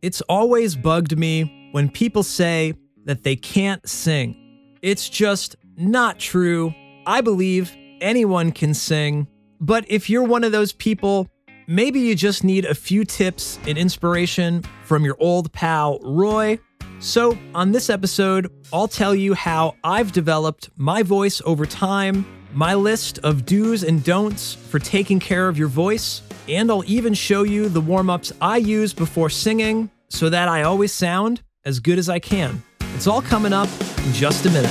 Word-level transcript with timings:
It's 0.00 0.20
always 0.22 0.76
bugged 0.76 1.18
me 1.18 1.70
when 1.72 1.88
people 1.88 2.22
say 2.22 2.74
that 3.04 3.24
they 3.24 3.34
can't 3.34 3.86
sing. 3.88 4.36
It's 4.80 5.08
just 5.08 5.56
not 5.76 6.20
true. 6.20 6.72
I 7.04 7.20
believe 7.20 7.76
anyone 8.00 8.52
can 8.52 8.74
sing, 8.74 9.26
but 9.60 9.84
if 9.88 10.08
you're 10.08 10.22
one 10.22 10.44
of 10.44 10.52
those 10.52 10.72
people, 10.72 11.26
maybe 11.66 11.98
you 11.98 12.14
just 12.14 12.44
need 12.44 12.64
a 12.64 12.74
few 12.74 13.04
tips 13.04 13.58
and 13.66 13.76
inspiration 13.76 14.62
from 14.84 15.04
your 15.04 15.16
old 15.18 15.52
pal, 15.52 15.98
Roy. 16.02 16.60
So, 17.00 17.36
on 17.54 17.72
this 17.72 17.90
episode, 17.90 18.52
I'll 18.72 18.88
tell 18.88 19.16
you 19.16 19.34
how 19.34 19.74
I've 19.82 20.12
developed 20.12 20.70
my 20.76 21.02
voice 21.02 21.42
over 21.44 21.66
time, 21.66 22.24
my 22.52 22.74
list 22.74 23.18
of 23.18 23.44
do's 23.44 23.82
and 23.82 24.02
don'ts 24.02 24.54
for 24.54 24.78
taking 24.78 25.20
care 25.20 25.48
of 25.48 25.58
your 25.58 25.68
voice, 25.68 26.22
and 26.48 26.70
I'll 26.70 26.84
even 26.86 27.12
show 27.12 27.42
you 27.42 27.68
the 27.68 27.80
warm 27.80 28.08
ups 28.08 28.32
I 28.40 28.56
use 28.56 28.94
before 28.94 29.28
singing 29.28 29.90
so 30.08 30.30
that 30.30 30.48
I 30.48 30.62
always 30.62 30.92
sound 30.92 31.42
as 31.66 31.78
good 31.78 31.98
as 31.98 32.08
I 32.08 32.18
can. 32.18 32.62
It's 32.94 33.06
all 33.06 33.20
coming 33.20 33.52
up 33.52 33.68
in 34.06 34.12
just 34.12 34.46
a 34.46 34.50
minute. 34.50 34.70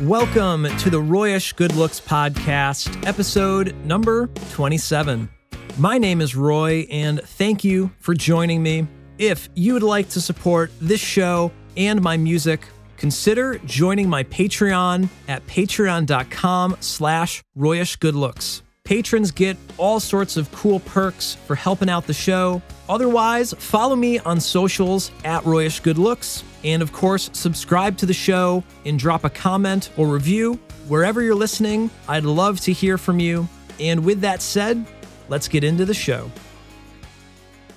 Welcome 0.00 0.64
to 0.78 0.90
the 0.90 1.00
Royish 1.00 1.56
Good 1.56 1.74
Looks 1.74 1.98
Podcast, 1.98 3.04
episode 3.06 3.74
number 3.84 4.28
27. 4.52 5.28
My 5.76 5.98
name 5.98 6.20
is 6.20 6.36
Roy, 6.36 6.86
and 6.88 7.20
thank 7.20 7.64
you 7.64 7.90
for 7.98 8.14
joining 8.14 8.62
me. 8.62 8.86
If 9.18 9.48
you 9.56 9.72
would 9.72 9.82
like 9.82 10.08
to 10.10 10.20
support 10.20 10.70
this 10.80 11.00
show 11.00 11.50
and 11.76 12.00
my 12.00 12.16
music, 12.16 12.64
consider 12.96 13.58
joining 13.64 14.08
my 14.08 14.22
Patreon 14.22 15.08
at 15.26 15.44
patreon.com 15.48 16.76
slash 16.78 17.42
royishgoodlooks. 17.58 18.62
Patrons 18.84 19.32
get 19.32 19.56
all 19.76 19.98
sorts 19.98 20.36
of 20.36 20.50
cool 20.52 20.78
perks 20.78 21.34
for 21.34 21.56
helping 21.56 21.90
out 21.90 22.06
the 22.06 22.14
show. 22.14 22.62
Otherwise, 22.88 23.52
follow 23.58 23.96
me 23.96 24.20
on 24.20 24.38
socials 24.38 25.10
at 25.24 25.42
Royish 25.42 25.82
Good 25.82 25.98
Looks. 25.98 26.44
And 26.62 26.82
of 26.82 26.92
course, 26.92 27.30
subscribe 27.32 27.96
to 27.96 28.06
the 28.06 28.14
show 28.14 28.62
and 28.84 28.96
drop 28.96 29.24
a 29.24 29.30
comment 29.30 29.90
or 29.96 30.06
review. 30.06 30.54
Wherever 30.86 31.20
you're 31.20 31.34
listening, 31.34 31.90
I'd 32.06 32.24
love 32.24 32.60
to 32.60 32.72
hear 32.72 32.96
from 32.96 33.18
you. 33.18 33.48
And 33.80 34.04
with 34.04 34.20
that 34.20 34.40
said, 34.40 34.86
let's 35.28 35.48
get 35.48 35.64
into 35.64 35.84
the 35.84 35.94
show. 35.94 36.30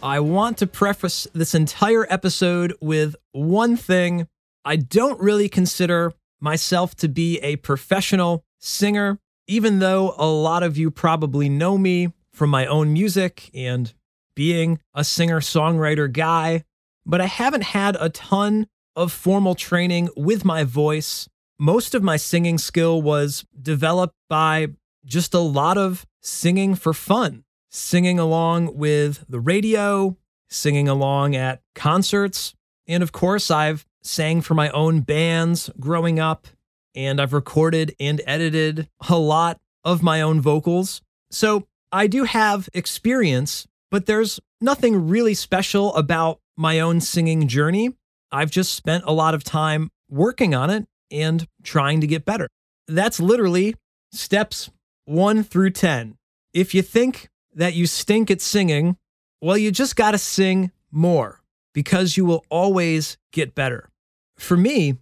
I 0.03 0.19
want 0.19 0.57
to 0.59 0.67
preface 0.67 1.27
this 1.33 1.55
entire 1.55 2.05
episode 2.09 2.75
with 2.81 3.15
one 3.31 3.75
thing. 3.75 4.27
I 4.63 4.75
don't 4.75 5.19
really 5.19 5.49
consider 5.49 6.13
myself 6.39 6.95
to 6.97 7.07
be 7.07 7.39
a 7.39 7.55
professional 7.57 8.43
singer 8.59 9.19
even 9.47 9.79
though 9.79 10.13
a 10.17 10.27
lot 10.27 10.61
of 10.61 10.77
you 10.77 10.91
probably 10.91 11.47
know 11.49 11.77
me 11.77 12.11
from 12.33 12.49
my 12.49 12.65
own 12.65 12.93
music 12.93 13.49
and 13.53 13.93
being 14.35 14.79
a 14.93 15.03
singer 15.03 15.39
songwriter 15.39 16.11
guy, 16.11 16.63
but 17.05 17.21
I 17.21 17.25
haven't 17.25 17.63
had 17.63 17.97
a 17.99 18.09
ton 18.09 18.67
of 18.95 19.11
formal 19.11 19.55
training 19.55 20.09
with 20.15 20.45
my 20.45 20.63
voice. 20.63 21.27
Most 21.57 21.95
of 21.95 22.03
my 22.03 22.17
singing 22.17 22.57
skill 22.57 23.01
was 23.01 23.45
developed 23.59 24.15
by 24.29 24.67
just 25.05 25.33
a 25.33 25.39
lot 25.39 25.77
of 25.77 26.05
singing 26.21 26.75
for 26.75 26.93
fun, 26.93 27.43
singing 27.69 28.19
along 28.19 28.77
with 28.77 29.25
the 29.29 29.39
radio, 29.39 30.17
singing 30.49 30.87
along 30.87 31.35
at 31.35 31.61
concerts. 31.75 32.53
And 32.87 33.03
of 33.03 33.11
course, 33.11 33.51
I've 33.51 33.85
sang 34.01 34.41
for 34.41 34.53
my 34.53 34.69
own 34.69 35.01
bands 35.01 35.69
growing 35.79 36.19
up 36.19 36.47
and 36.95 37.21
I've 37.21 37.33
recorded 37.33 37.95
and 37.99 38.21
edited 38.25 38.89
a 39.07 39.17
lot 39.17 39.59
of 39.83 40.01
my 40.01 40.21
own 40.21 40.41
vocals. 40.41 41.01
So 41.31 41.67
I 41.91 42.07
do 42.07 42.23
have 42.23 42.69
experience, 42.73 43.67
but 43.91 44.05
there's 44.05 44.39
nothing 44.59 45.07
really 45.07 45.33
special 45.33 45.93
about 45.95 46.39
my 46.57 46.79
own 46.79 46.99
singing 47.01 47.47
journey. 47.47 47.93
I've 48.31 48.51
just 48.51 48.73
spent 48.73 49.03
a 49.05 49.13
lot 49.13 49.33
of 49.33 49.43
time 49.43 49.89
working 50.09 50.55
on 50.55 50.69
it 50.69 50.85
and 51.11 51.47
trying 51.63 52.01
to 52.01 52.07
get 52.07 52.25
better. 52.25 52.47
That's 52.87 53.19
literally 53.19 53.75
steps 54.11 54.69
one 55.07 55.43
through 55.43 55.71
10. 55.71 56.17
If 56.53 56.73
you 56.75 56.81
think 56.81 57.29
that 57.55 57.73
you 57.73 57.87
stink 57.87 58.29
at 58.29 58.41
singing, 58.41 58.97
well, 59.41 59.57
you 59.57 59.71
just 59.71 59.95
got 59.95 60.11
to 60.11 60.17
sing 60.17 60.71
more 60.91 61.41
because 61.73 62.17
you 62.17 62.25
will 62.25 62.45
always 62.49 63.17
get 63.31 63.55
better. 63.55 63.89
For 64.37 64.57
me, 64.57 64.97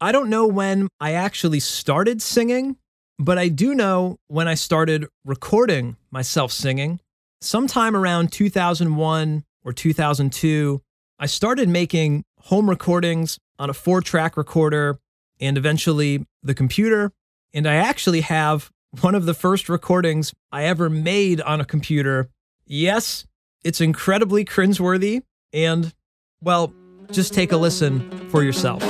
I 0.00 0.12
don't 0.12 0.30
know 0.30 0.46
when 0.46 0.88
I 0.98 1.12
actually 1.12 1.60
started 1.60 2.22
singing, 2.22 2.76
but 3.18 3.36
I 3.36 3.48
do 3.48 3.74
know 3.74 4.16
when 4.28 4.48
I 4.48 4.54
started 4.54 5.06
recording 5.24 5.96
myself 6.10 6.52
singing. 6.52 7.00
Sometime 7.42 7.94
around 7.94 8.32
2001 8.32 9.44
or 9.64 9.72
2002, 9.72 10.80
I 11.18 11.26
started 11.26 11.68
making 11.68 12.24
home 12.38 12.70
recordings 12.70 13.38
on 13.58 13.68
a 13.68 13.74
four 13.74 14.00
track 14.00 14.38
recorder 14.38 14.98
and 15.38 15.58
eventually 15.58 16.24
the 16.42 16.54
computer. 16.54 17.12
And 17.52 17.66
I 17.66 17.74
actually 17.74 18.22
have 18.22 18.70
one 19.00 19.14
of 19.14 19.24
the 19.26 19.34
first 19.34 19.68
recordings 19.68 20.32
I 20.50 20.64
ever 20.64 20.90
made 20.90 21.40
on 21.40 21.60
a 21.60 21.64
computer. 21.64 22.28
Yes, 22.66 23.26
it's 23.64 23.80
incredibly 23.80 24.44
cringeworthy. 24.44 25.22
And, 25.52 25.94
well, 26.40 26.72
just 27.10 27.34
take 27.34 27.52
a 27.52 27.56
listen 27.56 28.10
for 28.30 28.42
yourself. 28.42 28.82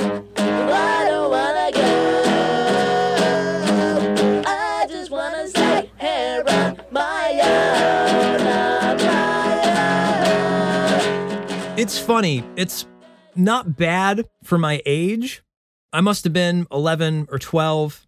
It's 11.77 11.97
funny. 11.97 12.43
It's 12.55 12.85
not 13.35 13.75
bad 13.75 14.29
for 14.43 14.59
my 14.59 14.83
age. 14.85 15.41
I 15.91 16.01
must 16.01 16.23
have 16.25 16.33
been 16.33 16.67
11 16.71 17.27
or 17.31 17.39
12. 17.39 18.05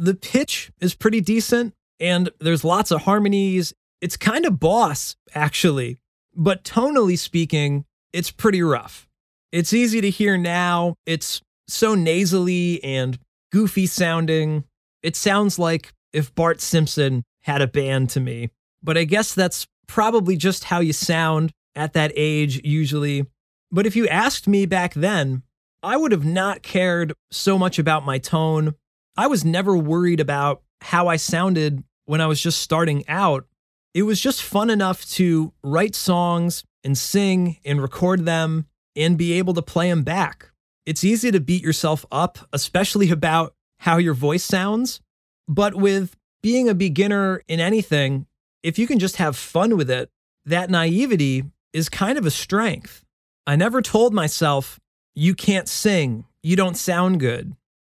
The 0.00 0.14
pitch 0.14 0.72
is 0.80 0.94
pretty 0.94 1.20
decent 1.20 1.74
and 2.00 2.30
there's 2.40 2.64
lots 2.64 2.90
of 2.90 3.02
harmonies. 3.02 3.74
It's 4.00 4.16
kind 4.16 4.46
of 4.46 4.58
boss, 4.58 5.14
actually. 5.34 5.98
But 6.34 6.64
tonally 6.64 7.18
speaking, 7.18 7.84
it's 8.14 8.30
pretty 8.30 8.62
rough. 8.62 9.06
It's 9.52 9.74
easy 9.74 10.00
to 10.00 10.08
hear 10.08 10.38
now. 10.38 10.94
It's 11.04 11.42
so 11.68 11.94
nasally 11.94 12.82
and 12.82 13.18
goofy 13.52 13.86
sounding. 13.86 14.64
It 15.02 15.16
sounds 15.16 15.58
like 15.58 15.92
if 16.14 16.34
Bart 16.34 16.62
Simpson 16.62 17.22
had 17.42 17.60
a 17.60 17.66
band 17.66 18.08
to 18.10 18.20
me. 18.20 18.48
But 18.82 18.96
I 18.96 19.04
guess 19.04 19.34
that's 19.34 19.66
probably 19.86 20.38
just 20.38 20.64
how 20.64 20.80
you 20.80 20.94
sound 20.94 21.52
at 21.74 21.92
that 21.92 22.12
age, 22.16 22.62
usually. 22.64 23.26
But 23.70 23.86
if 23.86 23.96
you 23.96 24.08
asked 24.08 24.48
me 24.48 24.64
back 24.64 24.94
then, 24.94 25.42
I 25.82 25.98
would 25.98 26.12
have 26.12 26.24
not 26.24 26.62
cared 26.62 27.12
so 27.30 27.58
much 27.58 27.78
about 27.78 28.06
my 28.06 28.16
tone. 28.16 28.76
I 29.20 29.26
was 29.26 29.44
never 29.44 29.76
worried 29.76 30.18
about 30.18 30.62
how 30.80 31.08
I 31.08 31.16
sounded 31.16 31.84
when 32.06 32.22
I 32.22 32.26
was 32.26 32.40
just 32.40 32.62
starting 32.62 33.06
out. 33.06 33.44
It 33.92 34.04
was 34.04 34.18
just 34.18 34.42
fun 34.42 34.70
enough 34.70 35.06
to 35.10 35.52
write 35.62 35.94
songs 35.94 36.64
and 36.84 36.96
sing 36.96 37.58
and 37.62 37.82
record 37.82 38.24
them 38.24 38.64
and 38.96 39.18
be 39.18 39.34
able 39.34 39.52
to 39.52 39.60
play 39.60 39.90
them 39.90 40.04
back. 40.04 40.52
It's 40.86 41.04
easy 41.04 41.30
to 41.32 41.38
beat 41.38 41.62
yourself 41.62 42.06
up, 42.10 42.38
especially 42.54 43.10
about 43.18 43.52
how 43.80 43.98
your 43.98 44.14
voice 44.14 44.42
sounds. 44.42 45.02
But 45.46 45.74
with 45.74 46.16
being 46.42 46.70
a 46.70 46.74
beginner 46.74 47.42
in 47.46 47.60
anything, 47.60 48.24
if 48.62 48.78
you 48.78 48.86
can 48.86 48.98
just 48.98 49.16
have 49.16 49.36
fun 49.36 49.76
with 49.76 49.90
it, 49.90 50.10
that 50.46 50.70
naivety 50.70 51.44
is 51.74 51.90
kind 51.90 52.16
of 52.16 52.24
a 52.24 52.30
strength. 52.30 53.04
I 53.46 53.56
never 53.56 53.82
told 53.82 54.14
myself, 54.14 54.80
you 55.14 55.34
can't 55.34 55.68
sing, 55.68 56.24
you 56.42 56.56
don't 56.56 56.78
sound 56.78 57.20
good. 57.20 57.54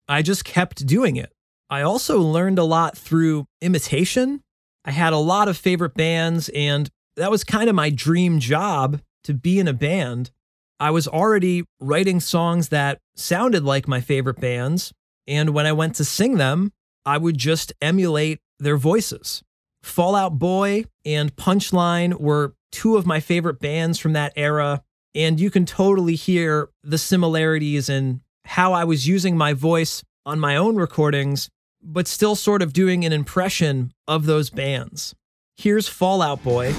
I 0.08 0.22
just 0.22 0.44
kept 0.44 0.86
doing 0.86 1.16
it. 1.16 1.32
I 1.70 1.82
also 1.82 2.20
learned 2.20 2.58
a 2.58 2.64
lot 2.64 2.96
through 2.96 3.46
imitation. 3.60 4.42
I 4.84 4.90
had 4.90 5.12
a 5.12 5.18
lot 5.18 5.48
of 5.48 5.56
favorite 5.56 5.94
bands, 5.94 6.50
and 6.50 6.90
that 7.16 7.30
was 7.30 7.44
kind 7.44 7.68
of 7.68 7.74
my 7.74 7.90
dream 7.90 8.38
job 8.38 9.00
to 9.24 9.34
be 9.34 9.58
in 9.58 9.68
a 9.68 9.72
band. 9.72 10.30
I 10.78 10.90
was 10.90 11.08
already 11.08 11.64
writing 11.80 12.20
songs 12.20 12.68
that 12.68 12.98
sounded 13.16 13.64
like 13.64 13.88
my 13.88 14.00
favorite 14.00 14.40
bands, 14.40 14.92
and 15.26 15.50
when 15.50 15.66
I 15.66 15.72
went 15.72 15.94
to 15.96 16.04
sing 16.04 16.36
them, 16.36 16.72
I 17.06 17.18
would 17.18 17.38
just 17.38 17.72
emulate 17.80 18.40
their 18.58 18.76
voices. 18.76 19.42
Fall 19.82 20.14
Out 20.14 20.38
Boy 20.38 20.84
and 21.04 21.34
Punchline 21.36 22.20
were 22.20 22.54
two 22.72 22.96
of 22.96 23.06
my 23.06 23.20
favorite 23.20 23.60
bands 23.60 23.98
from 23.98 24.14
that 24.14 24.32
era. 24.36 24.82
And 25.14 25.38
you 25.38 25.50
can 25.50 25.64
totally 25.64 26.16
hear 26.16 26.70
the 26.82 26.98
similarities 26.98 27.88
in 27.88 28.20
how 28.44 28.72
I 28.72 28.84
was 28.84 29.06
using 29.06 29.36
my 29.36 29.52
voice 29.52 30.02
on 30.26 30.38
my 30.38 30.56
own 30.56 30.76
recordings, 30.76 31.48
but 31.82 32.06
still 32.06 32.34
sort 32.34 32.62
of 32.62 32.72
doing 32.72 33.04
an 33.04 33.12
impression 33.12 33.92
of 34.06 34.26
those 34.26 34.50
bands. 34.50 35.14
Here's 35.56 35.88
Fall 35.88 36.22
Out 36.22 36.42
Boy. 36.42 36.74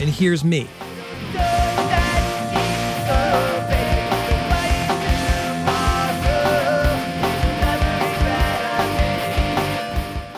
And 0.00 0.10
here's 0.10 0.42
me. 0.42 0.68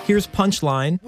Here's 0.07 0.27
Punchline. 0.27 1.01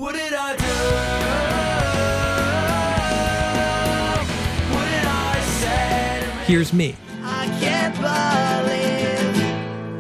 Here's 6.47 6.73
me. 6.73 6.95
I 7.25 7.47
can't 7.59 7.95
believe. 7.97 9.37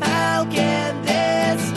How 0.01 0.45
can 0.49 1.03
this 1.03 1.73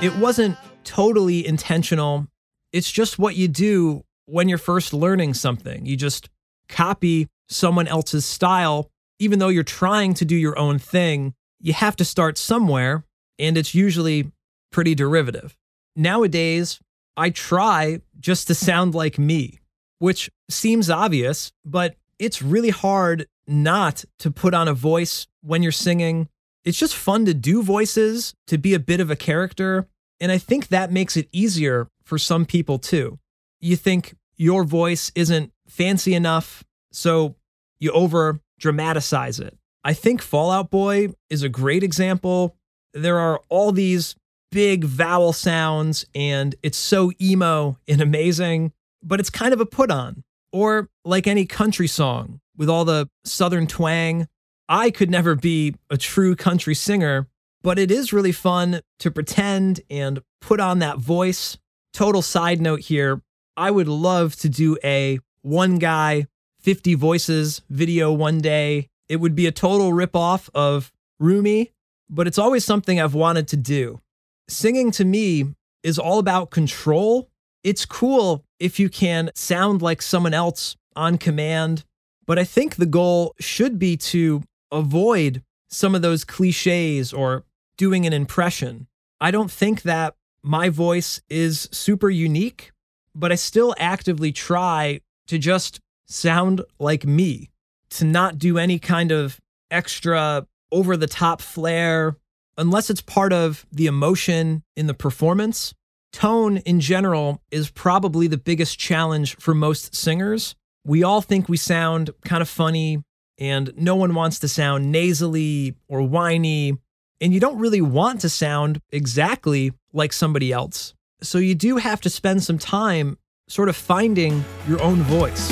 be? 0.00 0.06
It 0.06 0.16
wasn't 0.16 0.56
totally 0.84 1.46
intentional. 1.46 2.26
It's 2.72 2.90
just 2.90 3.18
what 3.18 3.36
you 3.36 3.48
do 3.48 4.02
when 4.24 4.48
you're 4.48 4.56
first 4.56 4.94
learning 4.94 5.34
something. 5.34 5.84
You 5.84 5.94
just 5.94 6.30
copy 6.70 7.28
someone 7.50 7.86
else's 7.86 8.24
style, 8.24 8.90
even 9.18 9.38
though 9.38 9.48
you're 9.48 9.62
trying 9.62 10.14
to 10.14 10.24
do 10.24 10.34
your 10.34 10.58
own 10.58 10.78
thing. 10.78 11.34
You 11.60 11.74
have 11.74 11.96
to 11.96 12.04
start 12.06 12.38
somewhere, 12.38 13.04
and 13.38 13.58
it's 13.58 13.74
usually 13.74 14.32
pretty 14.70 14.94
derivative. 14.94 15.54
Nowadays, 15.94 16.80
I 17.14 17.28
try 17.28 18.00
just 18.18 18.46
to 18.46 18.54
sound 18.54 18.94
like 18.94 19.18
me, 19.18 19.60
which 19.98 20.30
seems 20.52 20.90
obvious, 20.90 21.52
but 21.64 21.96
it's 22.18 22.42
really 22.42 22.70
hard 22.70 23.26
not 23.46 24.04
to 24.20 24.30
put 24.30 24.54
on 24.54 24.68
a 24.68 24.74
voice 24.74 25.26
when 25.42 25.62
you're 25.62 25.72
singing. 25.72 26.28
It's 26.64 26.78
just 26.78 26.94
fun 26.94 27.24
to 27.24 27.34
do 27.34 27.62
voices, 27.62 28.34
to 28.46 28.58
be 28.58 28.74
a 28.74 28.78
bit 28.78 29.00
of 29.00 29.10
a 29.10 29.16
character. 29.16 29.88
And 30.20 30.30
I 30.30 30.38
think 30.38 30.68
that 30.68 30.92
makes 30.92 31.16
it 31.16 31.28
easier 31.32 31.88
for 32.04 32.18
some 32.18 32.46
people 32.46 32.78
too. 32.78 33.18
You 33.60 33.76
think 33.76 34.14
your 34.36 34.64
voice 34.64 35.10
isn't 35.14 35.52
fancy 35.68 36.14
enough, 36.14 36.62
so 36.92 37.34
you 37.80 37.90
over 37.90 38.40
dramatize 38.58 39.40
it. 39.40 39.58
I 39.84 39.94
think 39.94 40.22
Fall 40.22 40.52
Out 40.52 40.70
Boy 40.70 41.08
is 41.28 41.42
a 41.42 41.48
great 41.48 41.82
example. 41.82 42.56
There 42.94 43.18
are 43.18 43.40
all 43.48 43.72
these 43.72 44.14
big 44.52 44.84
vowel 44.84 45.32
sounds, 45.32 46.06
and 46.14 46.54
it's 46.62 46.78
so 46.78 47.10
emo 47.20 47.78
and 47.88 48.00
amazing, 48.00 48.72
but 49.02 49.18
it's 49.18 49.30
kind 49.30 49.52
of 49.52 49.60
a 49.60 49.66
put 49.66 49.90
on. 49.90 50.22
Or 50.52 50.88
like 51.04 51.26
any 51.26 51.46
country 51.46 51.86
song 51.86 52.40
with 52.56 52.68
all 52.68 52.84
the 52.84 53.08
southern 53.24 53.66
twang. 53.66 54.28
I 54.68 54.90
could 54.90 55.10
never 55.10 55.34
be 55.34 55.74
a 55.90 55.96
true 55.96 56.36
country 56.36 56.74
singer, 56.74 57.28
but 57.62 57.78
it 57.78 57.90
is 57.90 58.12
really 58.12 58.32
fun 58.32 58.80
to 59.00 59.10
pretend 59.10 59.80
and 59.90 60.22
put 60.40 60.60
on 60.60 60.78
that 60.80 60.98
voice. 60.98 61.58
Total 61.92 62.22
side 62.22 62.60
note 62.60 62.80
here 62.80 63.22
I 63.56 63.70
would 63.70 63.88
love 63.88 64.36
to 64.36 64.48
do 64.48 64.78
a 64.82 65.18
one 65.42 65.78
guy, 65.78 66.26
50 66.60 66.94
voices 66.94 67.62
video 67.68 68.12
one 68.12 68.38
day. 68.38 68.88
It 69.08 69.16
would 69.16 69.34
be 69.34 69.46
a 69.46 69.52
total 69.52 69.92
ripoff 69.92 70.48
of 70.54 70.92
Roomie, 71.20 71.72
but 72.08 72.26
it's 72.26 72.38
always 72.38 72.64
something 72.64 73.00
I've 73.00 73.14
wanted 73.14 73.48
to 73.48 73.56
do. 73.56 74.00
Singing 74.48 74.90
to 74.92 75.04
me 75.04 75.54
is 75.82 75.98
all 75.98 76.18
about 76.18 76.50
control. 76.50 77.28
It's 77.62 77.84
cool 77.84 78.44
if 78.62 78.78
you 78.78 78.88
can 78.88 79.28
sound 79.34 79.82
like 79.82 80.00
someone 80.00 80.32
else 80.32 80.76
on 80.94 81.18
command, 81.18 81.84
but 82.26 82.38
I 82.38 82.44
think 82.44 82.76
the 82.76 82.86
goal 82.86 83.34
should 83.40 83.76
be 83.76 83.96
to 83.96 84.44
avoid 84.70 85.42
some 85.68 85.96
of 85.96 86.02
those 86.02 86.24
cliches 86.24 87.12
or 87.12 87.42
doing 87.76 88.06
an 88.06 88.12
impression. 88.12 88.86
I 89.20 89.32
don't 89.32 89.50
think 89.50 89.82
that 89.82 90.14
my 90.44 90.68
voice 90.68 91.20
is 91.28 91.68
super 91.72 92.08
unique, 92.08 92.70
but 93.16 93.32
I 93.32 93.34
still 93.34 93.74
actively 93.78 94.30
try 94.30 95.00
to 95.26 95.38
just 95.38 95.80
sound 96.06 96.62
like 96.78 97.04
me, 97.04 97.50
to 97.90 98.04
not 98.04 98.38
do 98.38 98.58
any 98.58 98.78
kind 98.78 99.10
of 99.10 99.40
extra 99.72 100.46
over 100.70 100.96
the 100.96 101.08
top 101.08 101.40
flair 101.40 102.16
unless 102.56 102.90
it's 102.90 103.00
part 103.00 103.32
of 103.32 103.66
the 103.72 103.86
emotion 103.86 104.62
in 104.76 104.86
the 104.86 104.94
performance. 104.94 105.74
Tone 106.12 106.58
in 106.58 106.78
general 106.78 107.40
is 107.50 107.70
probably 107.70 108.26
the 108.26 108.36
biggest 108.36 108.78
challenge 108.78 109.34
for 109.36 109.54
most 109.54 109.94
singers. 109.94 110.54
We 110.84 111.02
all 111.02 111.22
think 111.22 111.48
we 111.48 111.56
sound 111.56 112.10
kind 112.24 112.42
of 112.42 112.50
funny, 112.50 113.02
and 113.38 113.72
no 113.76 113.96
one 113.96 114.14
wants 114.14 114.38
to 114.40 114.48
sound 114.48 114.92
nasally 114.92 115.74
or 115.88 116.02
whiny, 116.02 116.76
and 117.20 117.32
you 117.32 117.40
don't 117.40 117.58
really 117.58 117.80
want 117.80 118.20
to 118.20 118.28
sound 118.28 118.80
exactly 118.90 119.72
like 119.94 120.12
somebody 120.12 120.52
else. 120.52 120.92
So 121.22 121.38
you 121.38 121.54
do 121.54 121.78
have 121.78 122.02
to 122.02 122.10
spend 122.10 122.42
some 122.42 122.58
time 122.58 123.16
sort 123.48 123.70
of 123.70 123.76
finding 123.76 124.44
your 124.68 124.82
own 124.82 124.96
voice. 125.04 125.50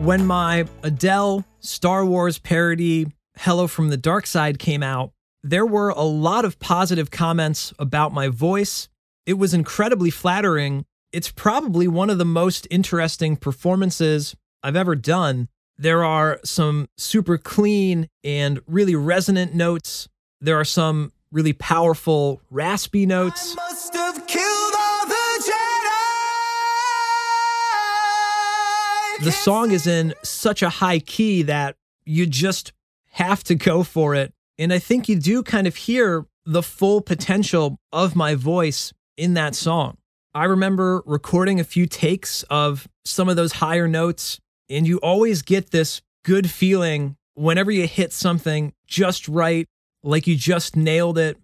When 0.00 0.24
my 0.26 0.64
Adele 0.82 1.44
Star 1.58 2.06
Wars 2.06 2.38
parody 2.38 3.06
Hello 3.44 3.66
from 3.66 3.88
the 3.88 3.96
Dark 3.96 4.26
Side 4.26 4.58
came 4.58 4.82
out, 4.82 5.12
there 5.42 5.64
were 5.64 5.88
a 5.88 6.02
lot 6.02 6.44
of 6.44 6.58
positive 6.58 7.10
comments 7.10 7.72
about 7.78 8.12
my 8.12 8.28
voice. 8.28 8.90
It 9.24 9.32
was 9.32 9.54
incredibly 9.54 10.10
flattering. 10.10 10.84
It's 11.10 11.30
probably 11.30 11.88
one 11.88 12.10
of 12.10 12.18
the 12.18 12.26
most 12.26 12.66
interesting 12.70 13.38
performances 13.38 14.36
I've 14.62 14.76
ever 14.76 14.94
done. 14.94 15.48
There 15.78 16.04
are 16.04 16.38
some 16.44 16.90
super 16.98 17.38
clean 17.38 18.08
and 18.22 18.60
really 18.66 18.94
resonant 18.94 19.54
notes. 19.54 20.06
There 20.42 20.60
are 20.60 20.64
some 20.66 21.10
really 21.32 21.54
powerful, 21.54 22.42
raspy 22.50 23.06
notes. 23.06 23.56
Must 23.56 23.94
have 23.94 24.26
killed 24.26 24.74
all 24.78 25.06
the. 25.06 25.14
The 29.22 29.32
song 29.32 29.70
is 29.70 29.86
in 29.86 30.12
such 30.22 30.62
a 30.62 30.68
high 30.68 30.98
key 30.98 31.42
that 31.44 31.76
you 32.04 32.26
just 32.26 32.72
have 33.10 33.44
to 33.44 33.54
go 33.54 33.82
for 33.82 34.14
it. 34.14 34.32
And 34.58 34.72
I 34.72 34.78
think 34.78 35.08
you 35.08 35.16
do 35.16 35.42
kind 35.42 35.66
of 35.66 35.76
hear 35.76 36.26
the 36.44 36.62
full 36.62 37.00
potential 37.00 37.78
of 37.92 38.16
my 38.16 38.34
voice 38.34 38.92
in 39.16 39.34
that 39.34 39.54
song. 39.54 39.96
I 40.34 40.44
remember 40.44 41.02
recording 41.06 41.58
a 41.58 41.64
few 41.64 41.86
takes 41.86 42.44
of 42.44 42.88
some 43.04 43.28
of 43.28 43.36
those 43.36 43.52
higher 43.52 43.88
notes, 43.88 44.38
and 44.68 44.86
you 44.86 44.98
always 44.98 45.42
get 45.42 45.70
this 45.70 46.02
good 46.24 46.48
feeling 46.50 47.16
whenever 47.34 47.70
you 47.70 47.86
hit 47.86 48.12
something 48.12 48.72
just 48.86 49.28
right, 49.28 49.66
like 50.02 50.26
you 50.26 50.36
just 50.36 50.76
nailed 50.76 51.18
it. 51.18 51.36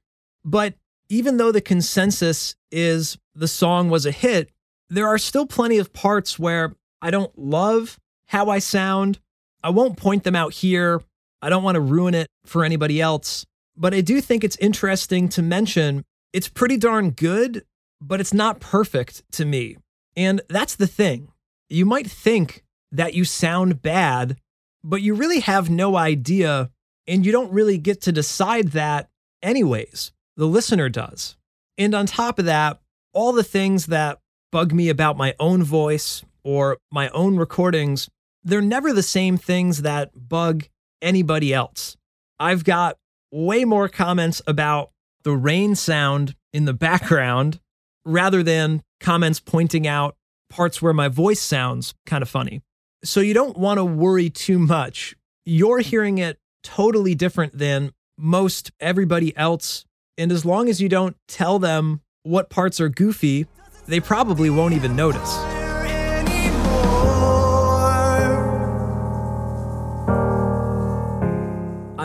But 0.44 0.74
even 1.08 1.36
though 1.36 1.52
the 1.52 1.60
consensus 1.60 2.54
is 2.70 3.18
the 3.34 3.48
song 3.48 3.90
was 3.90 4.06
a 4.06 4.10
hit, 4.10 4.50
there 4.88 5.06
are 5.06 5.18
still 5.18 5.46
plenty 5.46 5.78
of 5.78 5.92
parts 5.92 6.38
where 6.38 6.74
I 7.02 7.10
don't 7.10 7.36
love 7.36 7.98
how 8.26 8.50
I 8.50 8.58
sound. 8.58 9.18
I 9.62 9.70
won't 9.70 9.96
point 9.96 10.24
them 10.24 10.36
out 10.36 10.52
here. 10.52 11.02
I 11.46 11.48
don't 11.48 11.62
want 11.62 11.76
to 11.76 11.80
ruin 11.80 12.12
it 12.12 12.26
for 12.44 12.64
anybody 12.64 13.00
else. 13.00 13.46
But 13.76 13.94
I 13.94 14.00
do 14.00 14.20
think 14.20 14.42
it's 14.42 14.56
interesting 14.56 15.28
to 15.28 15.42
mention 15.42 16.04
it's 16.32 16.48
pretty 16.48 16.76
darn 16.76 17.10
good, 17.10 17.64
but 18.00 18.20
it's 18.20 18.34
not 18.34 18.58
perfect 18.58 19.22
to 19.34 19.44
me. 19.44 19.76
And 20.16 20.40
that's 20.48 20.74
the 20.74 20.88
thing. 20.88 21.28
You 21.68 21.86
might 21.86 22.10
think 22.10 22.64
that 22.90 23.14
you 23.14 23.24
sound 23.24 23.80
bad, 23.80 24.38
but 24.82 25.02
you 25.02 25.14
really 25.14 25.38
have 25.38 25.70
no 25.70 25.96
idea. 25.96 26.70
And 27.06 27.24
you 27.24 27.30
don't 27.30 27.52
really 27.52 27.78
get 27.78 28.00
to 28.02 28.12
decide 28.12 28.72
that, 28.72 29.08
anyways. 29.40 30.10
The 30.36 30.46
listener 30.46 30.88
does. 30.88 31.36
And 31.78 31.94
on 31.94 32.06
top 32.06 32.40
of 32.40 32.46
that, 32.46 32.80
all 33.12 33.32
the 33.32 33.44
things 33.44 33.86
that 33.86 34.18
bug 34.50 34.72
me 34.72 34.88
about 34.88 35.16
my 35.16 35.32
own 35.38 35.62
voice 35.62 36.24
or 36.42 36.78
my 36.90 37.08
own 37.10 37.36
recordings, 37.36 38.08
they're 38.42 38.60
never 38.60 38.92
the 38.92 39.04
same 39.04 39.36
things 39.36 39.82
that 39.82 40.10
bug 40.28 40.64
anybody 41.02 41.52
else. 41.52 41.96
I've 42.38 42.64
got 42.64 42.98
way 43.32 43.64
more 43.64 43.88
comments 43.88 44.42
about 44.46 44.90
the 45.24 45.36
rain 45.36 45.74
sound 45.74 46.34
in 46.52 46.64
the 46.64 46.74
background 46.74 47.60
rather 48.04 48.42
than 48.42 48.82
comments 49.00 49.40
pointing 49.40 49.86
out 49.86 50.16
parts 50.48 50.80
where 50.80 50.92
my 50.92 51.08
voice 51.08 51.40
sounds 51.40 51.94
kind 52.06 52.22
of 52.22 52.28
funny. 52.28 52.62
So 53.04 53.20
you 53.20 53.34
don't 53.34 53.56
want 53.56 53.78
to 53.78 53.84
worry 53.84 54.30
too 54.30 54.58
much. 54.58 55.14
You're 55.44 55.80
hearing 55.80 56.18
it 56.18 56.38
totally 56.62 57.14
different 57.14 57.58
than 57.58 57.92
most 58.18 58.70
everybody 58.80 59.36
else. 59.36 59.84
And 60.18 60.32
as 60.32 60.44
long 60.44 60.68
as 60.68 60.80
you 60.80 60.88
don't 60.88 61.16
tell 61.28 61.58
them 61.58 62.00
what 62.22 62.48
parts 62.48 62.80
are 62.80 62.88
goofy, 62.88 63.46
they 63.86 64.00
probably 64.00 64.50
won't 64.50 64.74
even 64.74 64.96
notice. 64.96 65.55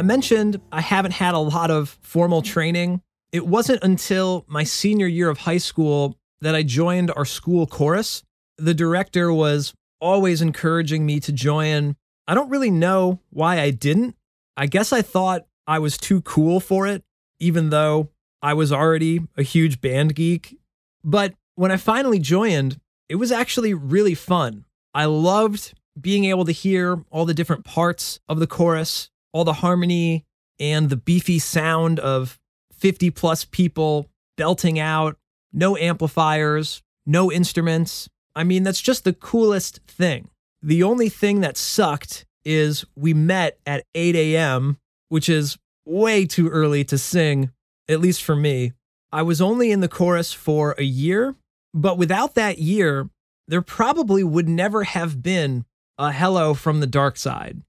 I 0.01 0.03
mentioned 0.03 0.59
I 0.71 0.81
haven't 0.81 1.11
had 1.11 1.35
a 1.35 1.37
lot 1.37 1.69
of 1.69 1.99
formal 2.01 2.41
training. 2.41 3.03
It 3.31 3.45
wasn't 3.45 3.83
until 3.83 4.45
my 4.47 4.63
senior 4.63 5.05
year 5.05 5.29
of 5.29 5.37
high 5.37 5.59
school 5.59 6.17
that 6.41 6.55
I 6.55 6.63
joined 6.63 7.11
our 7.15 7.23
school 7.23 7.67
chorus. 7.67 8.23
The 8.57 8.73
director 8.73 9.31
was 9.31 9.75
always 9.99 10.41
encouraging 10.41 11.05
me 11.05 11.19
to 11.19 11.31
join. 11.31 11.97
I 12.27 12.33
don't 12.33 12.49
really 12.49 12.71
know 12.71 13.19
why 13.29 13.59
I 13.59 13.69
didn't. 13.69 14.15
I 14.57 14.65
guess 14.65 14.91
I 14.91 15.03
thought 15.03 15.45
I 15.67 15.77
was 15.77 15.99
too 15.99 16.21
cool 16.21 16.59
for 16.59 16.87
it, 16.87 17.03
even 17.39 17.69
though 17.69 18.09
I 18.41 18.55
was 18.55 18.71
already 18.71 19.19
a 19.37 19.43
huge 19.43 19.81
band 19.81 20.15
geek. 20.15 20.57
But 21.03 21.35
when 21.53 21.69
I 21.69 21.77
finally 21.77 22.17
joined, 22.17 22.79
it 23.07 23.17
was 23.17 23.31
actually 23.31 23.75
really 23.75 24.15
fun. 24.15 24.65
I 24.95 25.05
loved 25.05 25.75
being 25.99 26.25
able 26.25 26.45
to 26.45 26.51
hear 26.51 27.05
all 27.11 27.25
the 27.25 27.35
different 27.35 27.65
parts 27.65 28.19
of 28.27 28.39
the 28.39 28.47
chorus 28.47 29.10
all 29.33 29.43
the 29.43 29.53
harmony 29.53 30.25
and 30.59 30.89
the 30.89 30.97
beefy 30.97 31.39
sound 31.39 31.99
of 31.99 32.39
50 32.73 33.09
plus 33.11 33.45
people 33.45 34.09
belting 34.37 34.79
out, 34.79 35.17
no 35.53 35.77
amplifiers, 35.77 36.81
no 37.05 37.31
instruments. 37.31 38.09
I 38.35 38.43
mean, 38.43 38.63
that's 38.63 38.81
just 38.81 39.03
the 39.03 39.13
coolest 39.13 39.79
thing. 39.87 40.29
The 40.61 40.83
only 40.83 41.09
thing 41.09 41.41
that 41.41 41.57
sucked 41.57 42.25
is 42.45 42.85
we 42.95 43.13
met 43.13 43.59
at 43.65 43.85
8 43.95 44.15
a.m., 44.15 44.77
which 45.09 45.29
is 45.29 45.57
way 45.85 46.25
too 46.25 46.49
early 46.49 46.83
to 46.85 46.97
sing, 46.97 47.51
at 47.89 47.99
least 47.99 48.23
for 48.23 48.35
me. 48.35 48.73
I 49.11 49.23
was 49.23 49.41
only 49.41 49.71
in 49.71 49.81
the 49.81 49.87
chorus 49.87 50.31
for 50.31 50.73
a 50.77 50.83
year, 50.83 51.35
but 51.73 51.97
without 51.97 52.35
that 52.35 52.59
year, 52.59 53.09
there 53.47 53.61
probably 53.61 54.23
would 54.23 54.47
never 54.47 54.83
have 54.83 55.21
been 55.21 55.65
a 55.97 56.11
hello 56.11 56.53
from 56.53 56.79
the 56.79 56.87
dark 56.87 57.17
side. 57.17 57.61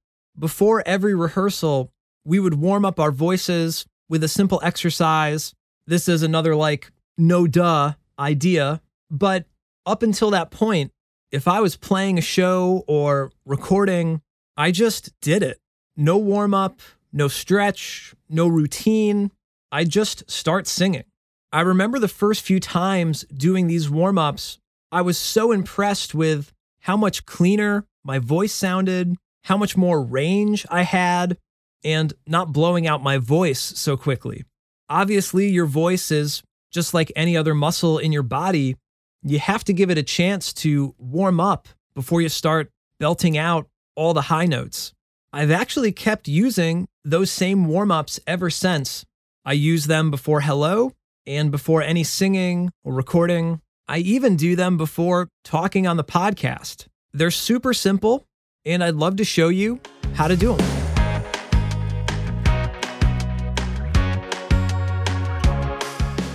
Before 0.43 0.83
every 0.85 1.15
rehearsal, 1.15 1.93
we 2.25 2.41
would 2.41 2.55
warm 2.55 2.85
up 2.85 2.99
our 2.99 3.13
voices 3.13 3.87
with 4.09 4.25
a 4.25 4.29
simple 4.29 4.61
exercise. 4.65 5.55
This 5.87 6.09
is 6.09 6.25
another 6.25 6.57
like 6.57 6.91
no 7.17 7.47
duh 7.47 7.93
idea, 8.19 8.83
but 9.09 9.47
up 9.87 10.03
until 10.03 10.31
that 10.33 10.51
point, 10.51 10.91
if 11.31 11.47
I 11.47 11.61
was 11.61 11.77
playing 11.77 12.19
a 12.19 12.23
show 12.23 12.83
or 12.89 13.31
recording, 13.47 14.21
I 14.57 14.73
just 14.73 15.13
did 15.21 15.45
it. 15.45 15.61
No 15.97 16.19
warm 16.19 16.55
up, 16.55 16.81
no 17.13 17.29
stretch, 17.29 18.13
no 18.29 18.49
routine. 18.49 19.31
I 19.71 19.85
just 19.85 20.29
start 20.29 20.67
singing. 20.67 21.05
I 21.53 21.61
remember 21.61 22.01
the 22.01 22.09
first 22.09 22.43
few 22.43 22.59
times 22.59 23.25
doing 23.33 23.69
these 23.69 23.89
warm 23.89 24.19
ups, 24.19 24.59
I 24.91 25.03
was 25.03 25.19
so 25.19 25.53
impressed 25.53 26.17
with 26.17 26.53
how 26.81 26.97
much 26.97 27.27
cleaner 27.27 27.87
my 28.03 28.19
voice 28.19 28.53
sounded, 28.53 29.17
how 29.45 29.57
much 29.57 29.77
more 29.77 30.03
range 30.03 30.67
I 30.71 30.83
had, 30.83 31.37
and 31.85 32.13
not 32.27 32.53
blowing 32.53 32.87
out 32.87 33.03
my 33.03 33.19
voice 33.19 33.61
so 33.61 33.97
quickly. 33.97 34.45
Obviously, 34.89 35.49
your 35.49 35.67
voice 35.67 36.11
is 36.11 36.43
just 36.71 36.95
like 36.95 37.13
any 37.17 37.37
other 37.37 37.55
muscle 37.55 37.99
in 37.99 38.13
your 38.13 38.23
body. 38.23 38.77
You 39.23 39.39
have 39.39 39.65
to 39.65 39.73
give 39.73 39.91
it 39.91 39.99
a 39.99 40.03
chance 40.03 40.53
to 40.55 40.95
warm 40.99 41.41
up 41.41 41.69
before 41.95 42.21
you 42.21 42.29
start 42.29 42.71
belting 42.99 43.37
out 43.37 43.67
all 43.97 44.15
the 44.15 44.23
high 44.23 44.47
notes. 44.47 44.93
I've 45.33 45.51
actually 45.51 45.93
kept 45.93 46.29
using 46.29 46.89
those 47.05 47.31
same 47.31 47.67
warm 47.67 47.91
ups 47.91 48.21
ever 48.27 48.51
since. 48.51 49.05
I 49.45 49.55
use 49.55 49.87
them 49.87 50.11
before 50.11 50.43
hello 50.43 50.93
and 51.27 51.51
before 51.51 51.83
any 51.83 52.05
singing 52.05 52.71
or 52.85 52.93
recording. 52.93 53.61
I 53.89 53.99
even 53.99 54.37
do 54.37 54.57
them 54.57 54.77
before 54.77 55.29
talking 55.43 55.87
on 55.87 55.97
the 55.97 56.05
podcast. 56.05 56.87
They're 57.13 57.31
super 57.31 57.75
simple, 57.75 58.25
and 58.65 58.83
I'd 58.83 58.95
love 58.95 59.17
to 59.17 59.25
show 59.25 59.49
you 59.49 59.81
how 60.15 60.29
to 60.29 60.37
do 60.37 60.57
them. 60.57 60.83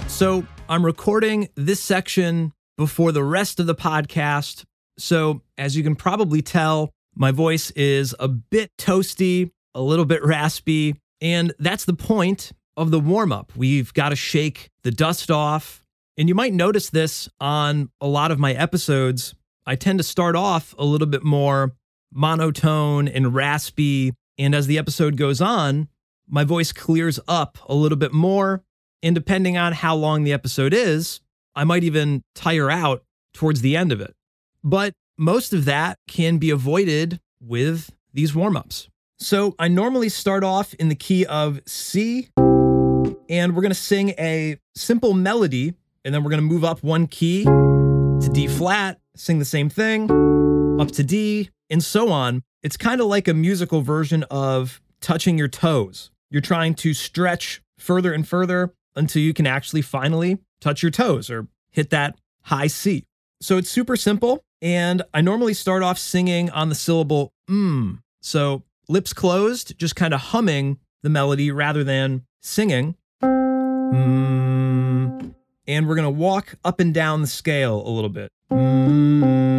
So 0.07 0.45
I'm 0.67 0.83
recording 0.83 1.49
this 1.55 1.79
section 1.79 2.51
before 2.77 3.11
the 3.11 3.23
rest 3.23 3.59
of 3.59 3.67
the 3.67 3.75
podcast. 3.75 4.63
So, 4.99 5.43
as 5.57 5.77
you 5.77 5.83
can 5.83 5.95
probably 5.95 6.41
tell, 6.41 6.89
my 7.15 7.31
voice 7.31 7.71
is 7.71 8.15
a 8.19 8.27
bit 8.27 8.71
toasty, 8.77 9.51
a 9.75 9.81
little 9.81 10.05
bit 10.05 10.23
raspy, 10.23 10.95
and 11.21 11.53
that's 11.59 11.85
the 11.85 11.93
point 11.93 12.51
of 12.75 12.91
the 12.91 12.99
warm 12.99 13.31
up. 13.31 13.51
We've 13.55 13.93
got 13.93 14.09
to 14.09 14.15
shake 14.15 14.69
the 14.83 14.91
dust 14.91 15.29
off. 15.29 15.83
And 16.17 16.27
you 16.27 16.35
might 16.35 16.53
notice 16.53 16.89
this 16.89 17.29
on 17.39 17.89
a 18.01 18.07
lot 18.07 18.31
of 18.31 18.39
my 18.39 18.53
episodes. 18.53 19.35
I 19.67 19.75
tend 19.75 19.99
to 19.99 20.03
start 20.03 20.35
off 20.35 20.73
a 20.79 20.85
little 20.85 21.07
bit 21.07 21.23
more 21.23 21.75
monotone 22.13 23.07
and 23.07 23.33
raspy. 23.33 24.13
And 24.37 24.53
as 24.53 24.67
the 24.67 24.77
episode 24.77 25.17
goes 25.17 25.41
on, 25.41 25.87
my 26.27 26.43
voice 26.43 26.71
clears 26.71 27.19
up 27.27 27.57
a 27.67 27.73
little 27.73 27.97
bit 27.97 28.13
more 28.13 28.63
and 29.03 29.13
depending 29.15 29.57
on 29.57 29.73
how 29.73 29.95
long 29.95 30.23
the 30.23 30.33
episode 30.33 30.73
is, 30.73 31.21
I 31.55 31.63
might 31.63 31.83
even 31.83 32.23
tire 32.35 32.69
out 32.69 33.03
towards 33.33 33.61
the 33.61 33.77
end 33.77 33.91
of 33.91 34.01
it. 34.01 34.15
But 34.63 34.93
most 35.17 35.53
of 35.53 35.65
that 35.65 35.97
can 36.07 36.37
be 36.37 36.49
avoided 36.49 37.19
with 37.41 37.91
these 38.13 38.33
warm 38.33 38.57
ups. 38.57 38.89
So 39.19 39.55
I 39.57 39.67
normally 39.67 40.09
start 40.09 40.43
off 40.43 40.73
in 40.75 40.89
the 40.89 40.95
key 40.95 41.25
of 41.25 41.61
C, 41.65 42.29
and 42.37 43.55
we're 43.55 43.61
going 43.61 43.69
to 43.69 43.75
sing 43.75 44.09
a 44.19 44.57
simple 44.75 45.13
melody, 45.13 45.73
and 46.05 46.13
then 46.13 46.23
we're 46.23 46.29
going 46.29 46.41
to 46.41 46.47
move 46.47 46.63
up 46.63 46.83
one 46.83 47.07
key 47.07 47.43
to 47.43 48.29
D 48.31 48.47
flat, 48.47 48.99
sing 49.15 49.39
the 49.39 49.45
same 49.45 49.69
thing, 49.69 50.07
up 50.79 50.91
to 50.91 51.03
D, 51.03 51.49
and 51.69 51.83
so 51.83 52.11
on. 52.11 52.43
It's 52.63 52.77
kind 52.77 53.01
of 53.01 53.07
like 53.07 53.27
a 53.27 53.33
musical 53.33 53.81
version 53.81 54.23
of 54.23 54.81
touching 55.01 55.37
your 55.37 55.47
toes. 55.47 56.11
You're 56.29 56.41
trying 56.41 56.75
to 56.75 56.93
stretch 56.93 57.61
further 57.77 58.13
and 58.13 58.27
further 58.27 58.73
until 58.95 59.21
you 59.21 59.33
can 59.33 59.47
actually 59.47 59.81
finally 59.81 60.39
touch 60.59 60.81
your 60.81 60.91
toes 60.91 61.29
or 61.29 61.47
hit 61.71 61.89
that 61.91 62.17
high 62.43 62.67
C. 62.67 63.05
So 63.41 63.57
it's 63.57 63.69
super 63.69 63.95
simple. 63.95 64.43
And 64.61 65.03
I 65.13 65.21
normally 65.21 65.53
start 65.53 65.83
off 65.83 65.99
singing 65.99 66.49
on 66.49 66.69
the 66.69 66.75
syllable 66.75 67.31
mm. 67.49 67.99
So 68.21 68.63
lips 68.89 69.13
closed, 69.13 69.77
just 69.77 69.95
kind 69.95 70.13
of 70.13 70.19
humming 70.19 70.79
the 71.03 71.09
melody 71.09 71.51
rather 71.51 71.83
than 71.83 72.25
singing. 72.41 72.95
Mm. 73.23 75.33
And 75.67 75.87
we're 75.87 75.95
going 75.95 76.05
to 76.05 76.09
walk 76.09 76.55
up 76.65 76.79
and 76.79 76.93
down 76.93 77.21
the 77.21 77.27
scale 77.27 77.87
a 77.87 77.89
little 77.89 78.09
bit. 78.09 78.31
Mm. 78.51 79.56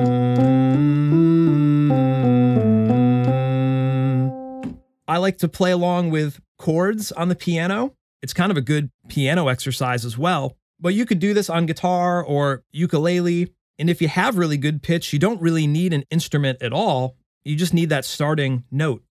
I 5.19 5.21
like 5.21 5.39
to 5.39 5.49
play 5.49 5.73
along 5.73 6.11
with 6.11 6.39
chords 6.59 7.11
on 7.11 7.29
the 7.29 7.35
piano. 7.35 7.93
It's 8.23 8.33
kind 8.33 8.53
of 8.53 8.57
a 8.57 8.61
good 8.61 8.93
piano 9.09 9.49
exercise 9.49 10.05
as 10.05 10.17
well. 10.17 10.57
But 10.79 10.95
you 10.95 11.05
could 11.07 11.19
do 11.19 11.35
this 11.35 11.51
on 11.51 11.67
guitar 11.67 12.23
or 12.23 12.63
ukulele. 12.71 13.53
And 13.81 13.91
if 13.91 14.01
you 14.01 14.07
have 14.07 14.39
really 14.39 14.57
good 14.57 14.81
pitch, 14.81 15.13
you 15.13 15.19
don't 15.19 15.43
really 15.43 15.67
need 15.67 15.93
an 15.93 16.05
instrument 16.09 16.63
at 16.63 16.73
all. 16.73 17.17
You 17.43 17.57
just 17.57 17.75
need 17.75 17.89
that 17.89 18.05
starting 18.05 18.63
note. 18.71 19.03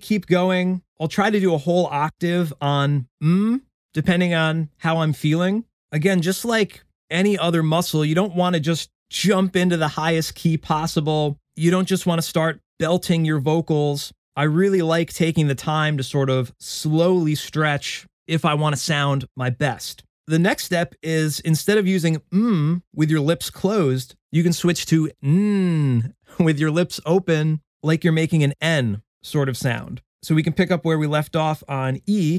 Keep 0.00 0.26
going. 0.26 0.82
I'll 1.00 1.08
try 1.08 1.30
to 1.30 1.40
do 1.40 1.54
a 1.54 1.58
whole 1.58 1.86
octave 1.86 2.52
on 2.60 3.08
mm, 3.22 3.60
depending 3.94 4.34
on 4.34 4.68
how 4.78 4.98
I'm 4.98 5.12
feeling. 5.12 5.64
Again, 5.92 6.22
just 6.22 6.44
like 6.44 6.82
any 7.10 7.38
other 7.38 7.62
muscle, 7.62 8.04
you 8.04 8.14
don't 8.14 8.34
want 8.34 8.54
to 8.54 8.60
just 8.60 8.90
jump 9.10 9.56
into 9.56 9.76
the 9.76 9.88
highest 9.88 10.34
key 10.34 10.56
possible. 10.56 11.38
You 11.56 11.70
don't 11.70 11.88
just 11.88 12.06
want 12.06 12.20
to 12.20 12.26
start 12.26 12.60
belting 12.78 13.24
your 13.24 13.40
vocals. 13.40 14.12
I 14.36 14.44
really 14.44 14.82
like 14.82 15.12
taking 15.12 15.48
the 15.48 15.54
time 15.54 15.96
to 15.96 16.02
sort 16.02 16.30
of 16.30 16.52
slowly 16.60 17.34
stretch 17.34 18.06
if 18.26 18.44
I 18.44 18.54
want 18.54 18.74
to 18.74 18.80
sound 18.80 19.26
my 19.36 19.50
best. 19.50 20.04
The 20.26 20.38
next 20.38 20.64
step 20.64 20.94
is 21.02 21.40
instead 21.40 21.76
of 21.78 21.88
using 21.88 22.22
mm 22.32 22.82
with 22.94 23.10
your 23.10 23.20
lips 23.20 23.50
closed, 23.50 24.14
you 24.30 24.44
can 24.44 24.52
switch 24.52 24.86
to 24.86 25.10
n 25.22 26.14
with 26.38 26.58
your 26.58 26.70
lips 26.70 27.00
open 27.04 27.60
like 27.82 28.04
you're 28.04 28.12
making 28.12 28.42
an 28.42 28.54
N 28.60 29.02
sort 29.22 29.48
of 29.48 29.56
sound. 29.56 30.02
So 30.22 30.34
we 30.34 30.42
can 30.42 30.52
pick 30.52 30.70
up 30.70 30.84
where 30.84 30.98
we 30.98 31.06
left 31.06 31.34
off 31.34 31.62
on 31.68 32.00
E. 32.06 32.38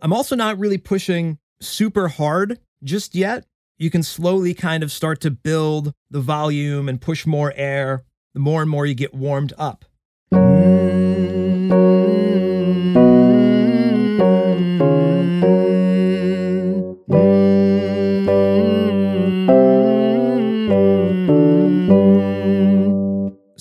I'm 0.00 0.12
also 0.12 0.36
not 0.36 0.58
really 0.58 0.78
pushing 0.78 1.38
super 1.60 2.08
hard 2.08 2.58
just 2.82 3.14
yet. 3.14 3.44
You 3.78 3.90
can 3.90 4.02
slowly 4.02 4.54
kind 4.54 4.82
of 4.82 4.90
start 4.90 5.20
to 5.22 5.30
build 5.30 5.92
the 6.10 6.20
volume 6.20 6.88
and 6.88 7.00
push 7.00 7.26
more 7.26 7.52
air 7.56 8.04
the 8.34 8.40
more 8.40 8.62
and 8.62 8.70
more 8.70 8.86
you 8.86 8.94
get 8.94 9.14
warmed 9.14 9.52
up. 9.58 9.84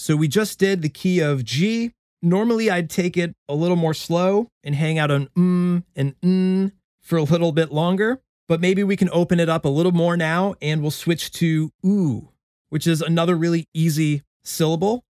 So 0.07 0.15
we 0.15 0.29
just 0.29 0.57
did 0.57 0.83
the 0.83 0.87
key 0.87 1.19
of 1.19 1.43
G. 1.43 1.91
Normally, 2.21 2.71
I'd 2.71 2.89
take 2.89 3.17
it 3.17 3.35
a 3.49 3.53
little 3.53 3.75
more 3.75 3.93
slow 3.93 4.47
and 4.63 4.73
hang 4.73 4.97
out 4.97 5.11
on 5.11 5.27
mm 5.35 5.83
and 5.97 6.15
mm 6.21 6.71
for 7.01 7.17
a 7.17 7.23
little 7.23 7.51
bit 7.51 7.73
longer. 7.73 8.21
but 8.47 8.61
maybe 8.61 8.85
we 8.85 8.95
can 8.95 9.09
open 9.11 9.37
it 9.41 9.49
up 9.49 9.65
a 9.65 9.67
little 9.67 9.91
more 9.91 10.15
now 10.15 10.55
and 10.61 10.81
we'll 10.81 10.91
switch 10.91 11.29
to 11.31 11.73
ooh, 11.85 12.29
which 12.69 12.87
is 12.87 13.01
another 13.01 13.35
really 13.35 13.67
easy 13.73 14.23
syllable. 14.45 15.03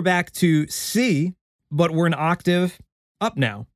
We're 0.00 0.04
back 0.04 0.30
to 0.30 0.66
C, 0.68 1.34
but 1.70 1.90
we're 1.90 2.06
an 2.06 2.14
octave 2.16 2.78
up 3.20 3.36
now. 3.36 3.66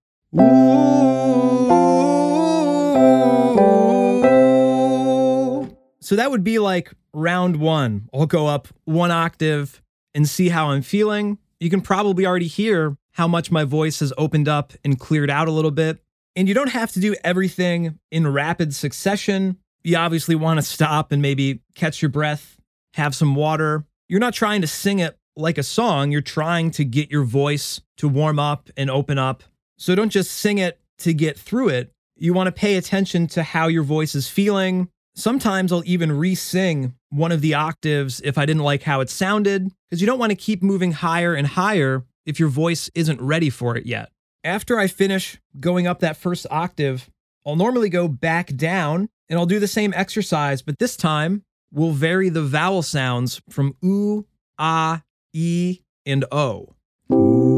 So 6.00 6.16
that 6.16 6.30
would 6.30 6.42
be 6.42 6.58
like 6.58 6.94
round 7.12 7.56
one. 7.56 8.08
I'll 8.14 8.24
go 8.24 8.46
up 8.46 8.68
one 8.86 9.10
octave 9.10 9.82
and 10.14 10.26
see 10.26 10.48
how 10.48 10.70
I'm 10.70 10.80
feeling. 10.80 11.36
You 11.60 11.68
can 11.68 11.82
probably 11.82 12.24
already 12.24 12.46
hear 12.46 12.96
how 13.12 13.28
much 13.28 13.50
my 13.50 13.64
voice 13.64 14.00
has 14.00 14.10
opened 14.16 14.48
up 14.48 14.72
and 14.82 14.98
cleared 14.98 15.28
out 15.28 15.46
a 15.46 15.52
little 15.52 15.70
bit. 15.70 16.02
And 16.34 16.48
you 16.48 16.54
don't 16.54 16.70
have 16.70 16.90
to 16.92 17.00
do 17.00 17.14
everything 17.22 17.98
in 18.10 18.32
rapid 18.32 18.74
succession. 18.74 19.58
You 19.82 19.98
obviously 19.98 20.36
want 20.36 20.56
to 20.56 20.62
stop 20.62 21.12
and 21.12 21.20
maybe 21.20 21.60
catch 21.74 22.00
your 22.00 22.08
breath, 22.08 22.56
have 22.94 23.14
some 23.14 23.34
water. 23.34 23.84
You're 24.08 24.20
not 24.20 24.32
trying 24.32 24.62
to 24.62 24.66
sing 24.66 25.00
it 25.00 25.18
like 25.36 25.58
a 25.58 25.62
song, 25.62 26.10
you're 26.10 26.20
trying 26.20 26.70
to 26.72 26.84
get 26.84 27.10
your 27.10 27.24
voice 27.24 27.80
to 27.98 28.08
warm 28.08 28.38
up 28.38 28.70
and 28.76 28.90
open 28.90 29.18
up. 29.18 29.42
So 29.78 29.94
don't 29.94 30.10
just 30.10 30.30
sing 30.30 30.58
it 30.58 30.80
to 30.98 31.12
get 31.12 31.38
through 31.38 31.70
it. 31.70 31.92
You 32.16 32.32
want 32.32 32.46
to 32.46 32.52
pay 32.52 32.76
attention 32.76 33.26
to 33.28 33.42
how 33.42 33.66
your 33.66 33.82
voice 33.82 34.14
is 34.14 34.28
feeling. 34.28 34.88
Sometimes 35.16 35.72
I'll 35.72 35.82
even 35.84 36.12
re 36.12 36.34
sing 36.34 36.94
one 37.10 37.32
of 37.32 37.40
the 37.40 37.54
octaves 37.54 38.20
if 38.24 38.38
I 38.38 38.46
didn't 38.46 38.62
like 38.62 38.82
how 38.82 39.00
it 39.00 39.10
sounded, 39.10 39.70
because 39.88 40.00
you 40.00 40.06
don't 40.06 40.18
want 40.18 40.30
to 40.30 40.36
keep 40.36 40.62
moving 40.62 40.92
higher 40.92 41.34
and 41.34 41.46
higher 41.46 42.04
if 42.26 42.40
your 42.40 42.48
voice 42.48 42.90
isn't 42.94 43.20
ready 43.20 43.50
for 43.50 43.76
it 43.76 43.86
yet. 43.86 44.10
After 44.42 44.78
I 44.78 44.86
finish 44.86 45.38
going 45.58 45.86
up 45.86 46.00
that 46.00 46.16
first 46.16 46.46
octave, 46.50 47.10
I'll 47.46 47.56
normally 47.56 47.88
go 47.88 48.08
back 48.08 48.54
down 48.54 49.08
and 49.28 49.38
I'll 49.38 49.46
do 49.46 49.58
the 49.58 49.68
same 49.68 49.92
exercise, 49.94 50.62
but 50.62 50.78
this 50.78 50.96
time 50.96 51.44
we'll 51.72 51.92
vary 51.92 52.28
the 52.28 52.42
vowel 52.42 52.82
sounds 52.82 53.40
from 53.50 53.76
oo, 53.84 54.26
ah, 54.58 55.02
e, 55.34 55.80
and 56.06 56.24
o. 56.30 56.76
Ooh, 57.12 57.52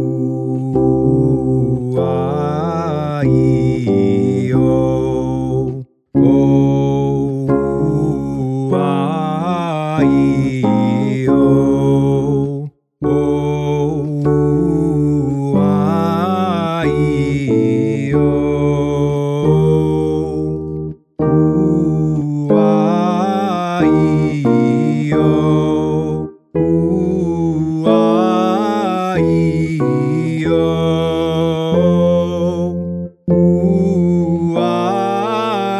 ah, 1.98 3.22
e, 3.24 3.65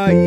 You 0.09 0.19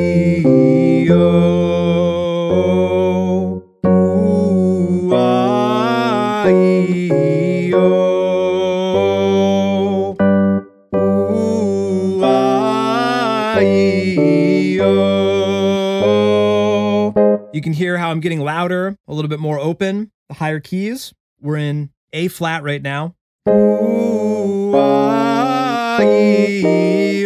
can 17.61 17.73
hear 17.73 17.97
how 17.97 18.11
I'm 18.11 18.19
getting 18.19 18.41
louder, 18.41 18.97
a 19.07 19.13
little 19.13 19.29
bit 19.29 19.39
more 19.39 19.59
open, 19.59 20.11
the 20.27 20.35
higher 20.35 20.59
keys. 20.59 21.13
We're 21.39 21.55
in 21.55 21.91
A 22.11 22.27
flat 22.27 22.63
right 22.63 22.81
now. 22.81 23.15
Ooh, 23.47 24.73
ah, 24.75 26.01
e, 26.01 27.25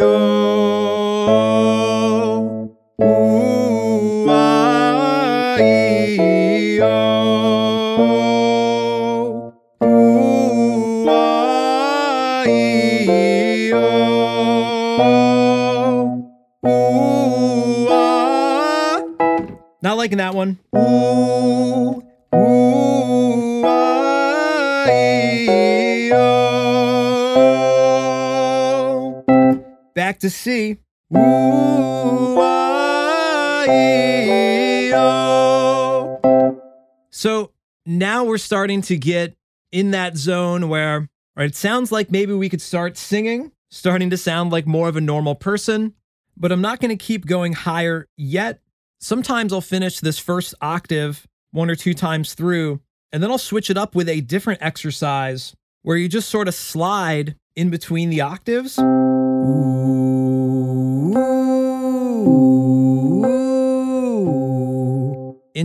liking 20.03 20.17
that 20.17 20.35
one. 20.35 20.59
Ooh, 20.75 22.03
ooh, 22.35 23.63
ah, 23.65 24.85
e, 24.89 26.11
o. 26.13 26.83
Back 29.95 30.19
to 30.19 30.29
C. 30.29 30.77
Ooh, 31.15 32.37
ah, 32.37 33.63
e, 33.63 34.91
o. 34.93 36.19
So 37.09 37.51
now 37.85 38.25
we're 38.25 38.37
starting 38.37 38.81
to 38.81 38.97
get 38.97 39.37
in 39.71 39.91
that 39.91 40.17
zone 40.17 40.67
where 40.67 41.07
right, 41.37 41.45
it 41.45 41.55
sounds 41.55 41.93
like 41.93 42.11
maybe 42.11 42.33
we 42.33 42.49
could 42.49 42.59
start 42.59 42.97
singing, 42.97 43.53
starting 43.71 44.09
to 44.09 44.17
sound 44.17 44.51
like 44.51 44.67
more 44.67 44.89
of 44.89 44.97
a 44.97 45.01
normal 45.01 45.35
person, 45.35 45.93
but 46.35 46.51
I'm 46.51 46.59
not 46.59 46.81
going 46.81 46.89
to 46.89 47.01
keep 47.01 47.25
going 47.25 47.53
higher 47.53 48.09
yet. 48.17 48.59
Sometimes 49.03 49.51
I'll 49.51 49.59
finish 49.59 49.99
this 49.99 50.17
first 50.17 50.55
octave 50.61 51.27
one 51.51 51.69
or 51.69 51.75
two 51.75 51.93
times 51.93 52.35
through, 52.35 52.79
and 53.11 53.21
then 53.21 53.31
I'll 53.31 53.37
switch 53.37 53.69
it 53.69 53.77
up 53.77 53.95
with 53.95 54.07
a 54.07 54.21
different 54.21 54.61
exercise 54.61 55.53
where 55.81 55.97
you 55.97 56.07
just 56.07 56.29
sort 56.29 56.47
of 56.47 56.55
slide 56.55 57.35
in 57.53 57.69
between 57.69 58.09
the 58.09 58.21
octaves. 58.21 58.77
And 58.77 58.85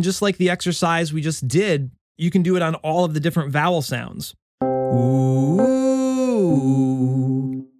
just 0.03 0.21
like 0.21 0.39
the 0.39 0.51
exercise 0.51 1.13
we 1.13 1.21
just 1.21 1.47
did, 1.47 1.93
you 2.17 2.33
can 2.33 2.43
do 2.43 2.57
it 2.57 2.63
on 2.63 2.75
all 2.75 3.05
of 3.05 3.15
the 3.15 3.21
different 3.21 3.53
vowel 3.53 3.83
sounds. 3.83 4.35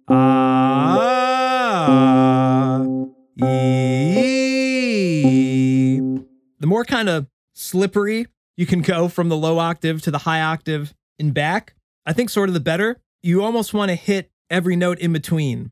Ah. 0.07 1.19
E. 3.41 4.18
The 6.61 6.67
more 6.67 6.83
kind 6.83 7.07
of 7.07 7.27
slippery 7.53 8.27
you 8.57 8.65
can 8.65 8.81
go 8.81 9.07
from 9.07 9.29
the 9.29 9.37
low 9.37 9.59
octave 9.59 10.01
to 10.01 10.11
the 10.11 10.17
high 10.19 10.41
octave 10.41 10.93
and 11.17 11.33
back, 11.33 11.73
I 12.05 12.11
think 12.11 12.29
sort 12.29 12.49
of 12.49 12.53
the 12.53 12.59
better. 12.59 12.99
You 13.23 13.41
almost 13.41 13.73
want 13.73 13.91
to 13.91 13.95
hit 13.95 14.29
every 14.49 14.75
note 14.75 14.99
in 14.99 15.13
between. 15.13 15.71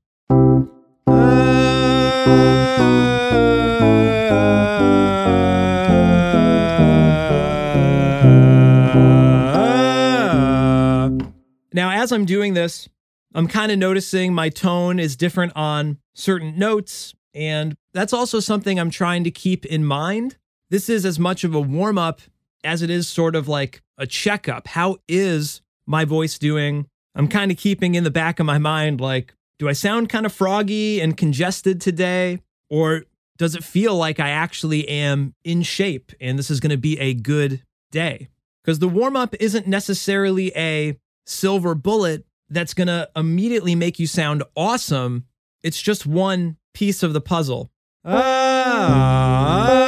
Now, 11.73 11.91
as 12.01 12.13
I'm 12.13 12.23
doing 12.23 12.53
this, 12.53 12.87
I'm 13.35 13.49
kind 13.49 13.73
of 13.73 13.77
noticing 13.77 14.33
my 14.33 14.47
tone 14.47 14.99
is 14.99 15.17
different 15.17 15.51
on 15.53 15.97
certain 16.15 16.57
notes, 16.57 17.13
and 17.33 17.75
that's 17.93 18.13
also 18.13 18.39
something 18.39 18.79
I'm 18.79 18.89
trying 18.89 19.25
to 19.25 19.31
keep 19.31 19.65
in 19.65 19.83
mind. 19.83 20.37
This 20.69 20.89
is 20.89 21.05
as 21.05 21.17
much 21.17 21.43
of 21.43 21.55
a 21.55 21.61
warm 21.61 21.97
up 21.97 22.21
as 22.63 22.81
it 22.81 22.89
is 22.89 23.07
sort 23.07 23.35
of 23.35 23.47
like 23.47 23.81
a 23.97 24.05
checkup. 24.05 24.67
How 24.67 24.97
is 25.07 25.61
my 25.85 26.03
voice 26.03 26.37
doing? 26.37 26.87
I'm 27.15 27.27
kind 27.27 27.51
of 27.51 27.57
keeping 27.57 27.95
in 27.95 28.03
the 28.03 28.11
back 28.11 28.39
of 28.39 28.45
my 28.45 28.57
mind, 28.57 28.99
like, 28.99 29.33
do 29.59 29.67
I 29.67 29.73
sound 29.73 30.09
kind 30.09 30.25
of 30.25 30.33
froggy 30.33 30.99
and 30.99 31.17
congested 31.17 31.81
today? 31.81 32.41
Or 32.69 33.03
does 33.37 33.55
it 33.55 33.63
feel 33.63 33.95
like 33.95 34.19
I 34.19 34.29
actually 34.29 34.87
am 34.87 35.33
in 35.43 35.63
shape 35.63 36.11
and 36.19 36.37
this 36.37 36.51
is 36.51 36.59
going 36.59 36.71
to 36.71 36.77
be 36.77 36.99
a 36.99 37.13
good 37.13 37.63
day? 37.91 38.29
Because 38.63 38.79
the 38.79 38.89
warm 38.89 39.15
up 39.15 39.33
isn't 39.39 39.67
necessarily 39.67 40.51
a 40.55 40.99
silver 41.25 41.73
bullet 41.75 42.25
that's 42.49 42.73
going 42.73 42.87
to 42.87 43.09
immediately 43.15 43.73
make 43.73 43.99
you 43.99 44.07
sound 44.07 44.43
awesome. 44.55 45.25
It's 45.63 45.81
just 45.81 46.05
one 46.05 46.57
piece 46.73 47.01
of 47.03 47.13
the 47.13 47.21
puzzle. 47.21 47.71
Ah. 48.05 49.86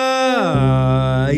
Oh, 0.51 1.29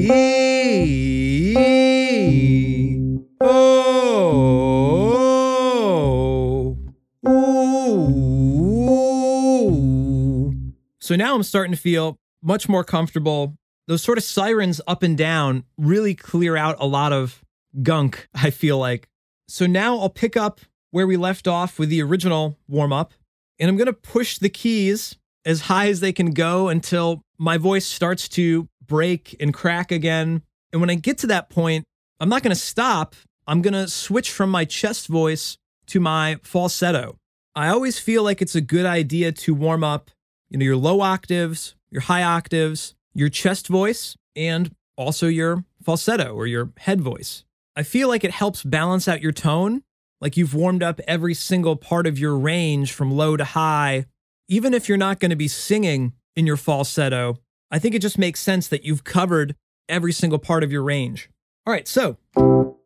so 11.00 11.16
now 11.16 11.36
I'm 11.36 11.44
starting 11.44 11.74
to 11.74 11.78
feel 11.78 12.18
much 12.42 12.70
more 12.70 12.84
comfortable. 12.84 13.58
Those 13.88 14.02
sort 14.02 14.18
of 14.18 14.24
sirens 14.24 14.80
up 14.88 15.04
and 15.04 15.18
down 15.18 15.66
really 15.78 16.16
clear 16.16 16.56
out 16.56 16.78
a 16.80 16.86
lot 16.86 17.12
of 17.12 17.44
gunk, 17.82 18.28
I 18.34 18.50
feel 18.50 18.78
like. 18.78 19.10
So 19.48 19.66
now 19.66 19.98
I'll 19.98 20.10
pick 20.10 20.38
up 20.38 20.62
where 20.92 21.08
we 21.08 21.18
left 21.18 21.48
off 21.48 21.80
with 21.80 21.90
the 21.90 22.02
original 22.02 22.58
warm 22.68 22.94
up, 22.94 23.14
and 23.60 23.70
I'm 23.70 23.78
going 23.78 23.88
to 23.88 23.94
push 23.94 24.38
the 24.38 24.50
keys 24.50 25.18
as 25.46 25.62
high 25.62 25.90
as 25.90 26.00
they 26.00 26.14
can 26.14 26.32
go 26.32 26.70
until 26.70 27.22
my 27.38 27.58
voice 27.58 27.86
starts 27.86 28.30
to 28.30 28.68
break 28.92 29.38
and 29.40 29.54
crack 29.54 29.90
again. 29.90 30.42
And 30.74 30.82
when 30.82 30.90
I 30.90 30.96
get 30.96 31.18
to 31.20 31.28
that 31.28 31.50
point, 31.50 31.86
I'm 32.20 32.28
not 32.28 32.44
going 32.44 32.54
to 32.54 32.62
stop. 32.62 33.16
I'm 33.48 33.62
going 33.62 33.74
to 33.74 33.88
switch 33.88 34.32
from 34.32 34.50
my 34.50 34.66
chest 34.66 35.08
voice 35.08 35.56
to 35.88 36.02
my 36.02 36.40
falsetto. 36.44 37.16
I 37.56 37.70
always 37.70 38.00
feel 38.00 38.22
like 38.22 38.42
it's 38.42 38.54
a 38.54 38.60
good 38.60 38.86
idea 38.86 39.32
to 39.32 39.56
warm 39.56 39.82
up, 39.82 40.12
you 40.50 40.58
know, 40.58 40.66
your 40.66 40.76
low 40.76 41.00
octaves, 41.00 41.74
your 41.90 42.02
high 42.02 42.24
octaves, 42.24 42.94
your 43.14 43.30
chest 43.30 43.70
voice, 43.70 44.18
and 44.36 44.76
also 44.98 45.28
your 45.28 45.64
falsetto 45.82 46.34
or 46.34 46.46
your 46.46 46.72
head 46.80 47.00
voice. 47.00 47.46
I 47.78 47.84
feel 47.84 48.10
like 48.10 48.26
it 48.26 48.32
helps 48.32 48.62
balance 48.62 49.08
out 49.08 49.22
your 49.22 49.32
tone, 49.32 49.84
like 50.20 50.36
you've 50.36 50.54
warmed 50.54 50.84
up 50.84 51.00
every 51.08 51.34
single 51.34 51.78
part 51.78 52.08
of 52.08 52.20
your 52.20 52.38
range 52.38 52.92
from 52.92 53.16
low 53.16 53.38
to 53.38 53.46
high. 53.46 54.06
Even 54.50 54.74
if 54.74 54.90
you're 54.90 54.98
not 54.98 55.22
going 55.22 55.30
to 55.30 55.38
be 55.38 55.48
singing 55.48 56.12
in 56.36 56.46
your 56.46 56.58
falsetto, 56.58 57.38
I 57.72 57.80
think 57.80 57.96
it 57.96 58.00
just 58.00 58.18
makes 58.18 58.42
sense 58.42 58.68
that 58.68 58.84
you've 58.84 59.06
covered 59.06 59.56
every 59.88 60.12
single 60.12 60.40
part 60.40 60.64
of 60.64 60.72
your 60.72 60.84
range. 60.84 61.30
All 61.66 61.72
right, 61.72 61.88
so. 61.88 62.18
Ooh, 62.38 62.78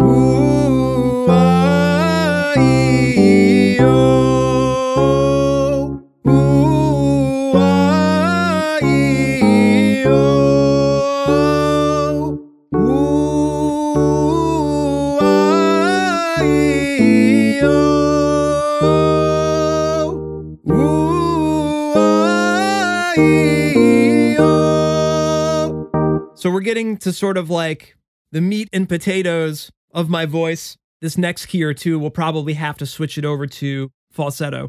ooh, 0.00 0.87
to 27.08 27.12
sort 27.14 27.38
of 27.38 27.48
like 27.48 27.96
the 28.32 28.40
meat 28.42 28.68
and 28.70 28.86
potatoes 28.86 29.70
of 29.92 30.10
my 30.10 30.26
voice. 30.26 30.76
This 31.00 31.16
next 31.16 31.46
key 31.46 31.62
or 31.62 31.72
two, 31.72 31.98
we'll 31.98 32.10
probably 32.10 32.52
have 32.52 32.76
to 32.78 32.86
switch 32.86 33.16
it 33.16 33.24
over 33.24 33.46
to 33.46 33.90
falsetto. 34.10 34.68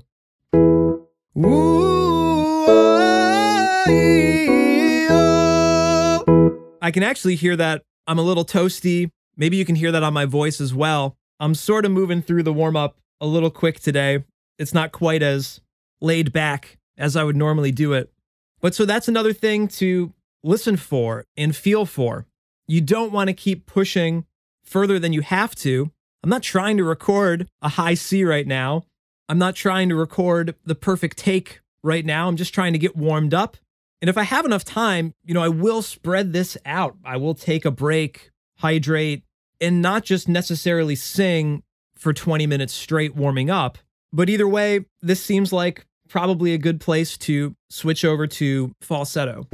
I 6.81 6.91
can 6.91 7.03
actually 7.03 7.35
hear 7.35 7.57
that 7.57 7.83
I'm 8.07 8.17
a 8.17 8.21
little 8.21 8.45
toasty. 8.45 9.09
Maybe 9.35 9.57
you 9.57 9.65
can 9.65 9.75
hear 9.75 9.91
that 9.91 10.03
on 10.03 10.13
my 10.13 10.23
voice 10.23 10.61
as 10.61 10.73
well. 10.73 11.17
I'm 11.41 11.53
sort 11.53 11.85
of 11.85 11.91
moving 11.91 12.21
through 12.21 12.43
the 12.43 12.53
warm 12.53 12.77
up 12.77 12.95
a 13.19 13.27
little 13.27 13.51
quick 13.51 13.81
today. 13.81 14.23
It's 14.57 14.73
not 14.73 14.93
quite 14.93 15.21
as 15.21 15.59
laid 15.99 16.31
back 16.31 16.77
as 16.97 17.17
I 17.17 17.25
would 17.25 17.35
normally 17.35 17.73
do 17.73 17.91
it. 17.91 18.13
But 18.61 18.75
so 18.75 18.85
that's 18.85 19.09
another 19.09 19.33
thing 19.33 19.67
to 19.79 20.13
listen 20.41 20.77
for 20.77 21.25
and 21.35 21.53
feel 21.53 21.85
for. 21.85 22.25
You 22.69 22.81
don't 22.81 23.11
want 23.11 23.29
to 23.29 23.33
keep 23.33 23.65
pushing 23.65 24.25
further 24.63 24.99
than 24.99 25.11
you 25.11 25.21
have 25.21 25.55
to. 25.55 25.91
I'm 26.23 26.29
not 26.29 26.43
trying 26.43 26.77
to 26.77 26.83
record 26.83 27.49
a 27.63 27.69
high 27.69 27.95
C 27.95 28.23
right 28.23 28.45
now. 28.45 28.83
I'm 29.27 29.39
not 29.39 29.55
trying 29.55 29.89
to 29.89 29.95
record 29.95 30.53
the 30.65 30.75
perfect 30.75 31.17
take 31.17 31.61
right 31.83 32.05
now. 32.05 32.27
I'm 32.27 32.35
just 32.35 32.53
trying 32.53 32.73
to 32.73 32.79
get 32.79 32.95
warmed 32.95 33.33
up. 33.33 33.57
And 34.03 34.09
if 34.09 34.19
I 34.19 34.23
have 34.23 34.45
enough 34.45 34.63
time, 34.63 35.15
you 35.25 35.33
know, 35.33 35.41
I 35.41 35.47
will 35.47 35.81
spread 35.81 36.31
this 36.31 36.59
out. 36.63 36.95
I 37.03 37.17
will 37.17 37.33
take 37.33 37.65
a 37.65 37.71
break, 37.71 38.29
hydrate, 38.59 39.23
and 39.59 39.81
not 39.81 40.03
just 40.03 40.29
necessarily 40.29 40.95
sing 40.95 41.63
for 41.97 42.13
20 42.13 42.45
minutes 42.45 42.73
straight 42.73 43.15
warming 43.15 43.49
up. 43.49 43.79
But 44.13 44.29
either 44.29 44.47
way, 44.47 44.85
this 45.01 45.23
seems 45.23 45.51
like 45.51 45.87
probably 46.07 46.53
a 46.53 46.59
good 46.59 46.79
place 46.79 47.17
to 47.17 47.55
switch 47.71 48.05
over 48.05 48.27
to 48.27 48.75
falsetto. 48.79 49.47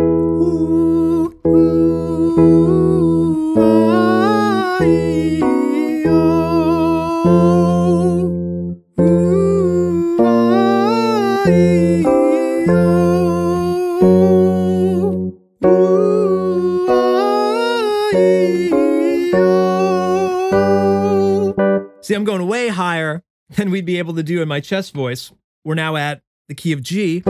See, 22.05 22.13
I'm 22.13 22.23
going 22.23 22.45
way 22.45 22.67
higher 22.67 23.23
than 23.49 23.71
we'd 23.71 23.83
be 23.83 23.97
able 23.97 24.13
to 24.13 24.21
do 24.21 24.39
in 24.43 24.47
my 24.47 24.59
chest 24.59 24.93
voice. 24.93 25.31
We're 25.63 25.73
now 25.73 25.95
at 25.95 26.21
the 26.47 26.53
key 26.53 26.71
of 26.71 26.83
G. 26.83 27.23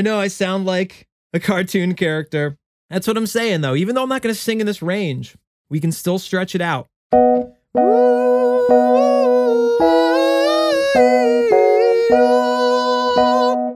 I 0.00 0.02
know 0.02 0.18
I 0.18 0.28
sound 0.28 0.64
like 0.64 1.06
a 1.34 1.38
cartoon 1.38 1.92
character. 1.92 2.56
That's 2.88 3.06
what 3.06 3.18
I'm 3.18 3.26
saying, 3.26 3.60
though. 3.60 3.74
Even 3.74 3.94
though 3.94 4.02
I'm 4.02 4.08
not 4.08 4.22
going 4.22 4.34
to 4.34 4.40
sing 4.40 4.58
in 4.58 4.66
this 4.66 4.80
range, 4.80 5.36
we 5.68 5.78
can 5.78 5.92
still 5.92 6.18
stretch 6.18 6.54
it 6.54 6.62
out. 6.62 6.86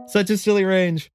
Such 0.09 0.31
a 0.31 0.39
silly 0.39 0.65
range. 0.65 1.11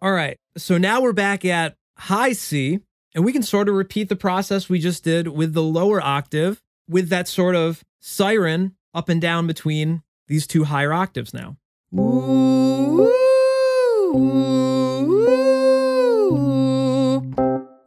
All 0.00 0.12
right, 0.12 0.36
so 0.56 0.78
now 0.78 1.00
we're 1.00 1.12
back 1.12 1.44
at 1.44 1.74
high 1.98 2.34
C, 2.34 2.78
and 3.16 3.24
we 3.24 3.32
can 3.32 3.42
sort 3.42 3.68
of 3.68 3.74
repeat 3.74 4.08
the 4.08 4.14
process 4.14 4.68
we 4.68 4.78
just 4.78 5.02
did 5.02 5.26
with 5.26 5.54
the 5.54 5.62
lower 5.64 6.00
octave 6.00 6.62
with 6.88 7.08
that 7.08 7.28
sort 7.28 7.54
of 7.54 7.84
siren 8.00 8.74
up 8.92 9.08
and 9.08 9.20
down 9.20 9.46
between 9.46 10.02
these 10.28 10.46
two 10.46 10.64
higher 10.64 10.92
octaves 10.92 11.34
now. 11.34 11.56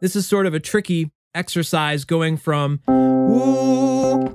This 0.00 0.14
is 0.14 0.26
sort 0.26 0.46
of 0.46 0.54
a 0.54 0.60
tricky 0.60 1.10
exercise 1.34 2.04
going 2.04 2.36
from 2.36 2.80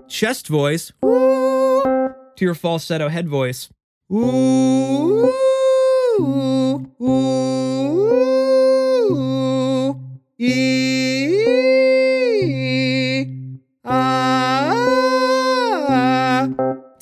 chest 0.10 0.48
voice 0.48 0.92
to 1.02 2.14
your 2.40 2.56
falsetto 2.56 3.10
head 3.10 3.28
voice. 3.30 3.70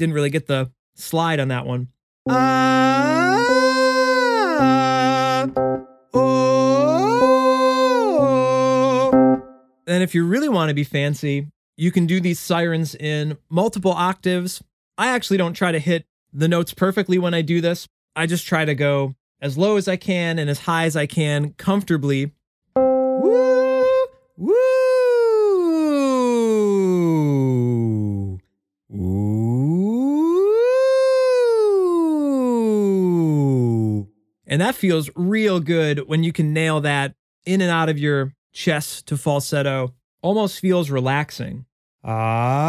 Didn't 0.02 0.16
really 0.16 0.32
get 0.32 0.48
the 0.48 0.72
slide 0.96 1.40
on 1.40 1.50
that 1.50 1.68
one. 1.68 1.90
Ah, 2.28 3.38
oh. 6.16 6.64
And 9.86 10.02
if 10.02 10.16
you 10.16 10.26
really 10.26 10.50
want 10.50 10.70
to 10.70 10.74
be 10.74 10.84
fancy, 10.84 11.46
you 11.78 11.92
can 11.92 12.08
do 12.08 12.20
these 12.20 12.40
sirens 12.40 12.96
in 12.96 13.38
multiple 13.52 13.92
octaves. 13.92 14.64
I 14.98 15.10
actually 15.10 15.38
don't 15.38 15.54
try 15.54 15.72
to 15.72 15.78
hit 15.78 16.08
the 16.34 16.48
notes 16.48 16.74
perfectly 16.74 17.20
when 17.20 17.36
I 17.36 17.44
do 17.44 17.62
this. 17.62 17.88
I 18.16 18.26
just 18.26 18.48
try 18.48 18.66
to 18.66 18.74
go 18.74 19.14
as 19.40 19.56
low 19.56 19.78
as 19.78 19.88
I 19.88 19.98
can 19.98 20.40
and 20.40 20.50
as 20.50 20.62
high 20.62 20.86
as 20.86 20.96
I 20.96 21.06
can 21.06 21.54
comfortably. 21.60 22.32
Woo! 22.76 23.86
Woo! 24.36 24.81
And 34.52 34.60
that 34.60 34.76
feels 34.76 35.10
real 35.16 35.62
good 35.62 36.10
when 36.10 36.24
you 36.24 36.34
can 36.34 36.52
nail 36.52 36.82
that 36.82 37.16
in 37.46 37.62
and 37.62 37.72
out 37.72 37.88
of 37.88 37.98
your 37.98 38.34
chest 38.52 39.08
to 39.08 39.16
falsetto. 39.16 39.94
Almost 40.22 40.60
feels 40.60 40.92
relaxing. 40.92 41.66
Ah. 42.04 42.68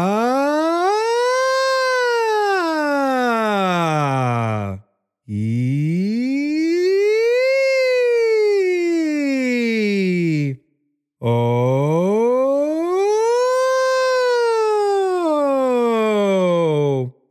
Oh. 11.21 11.93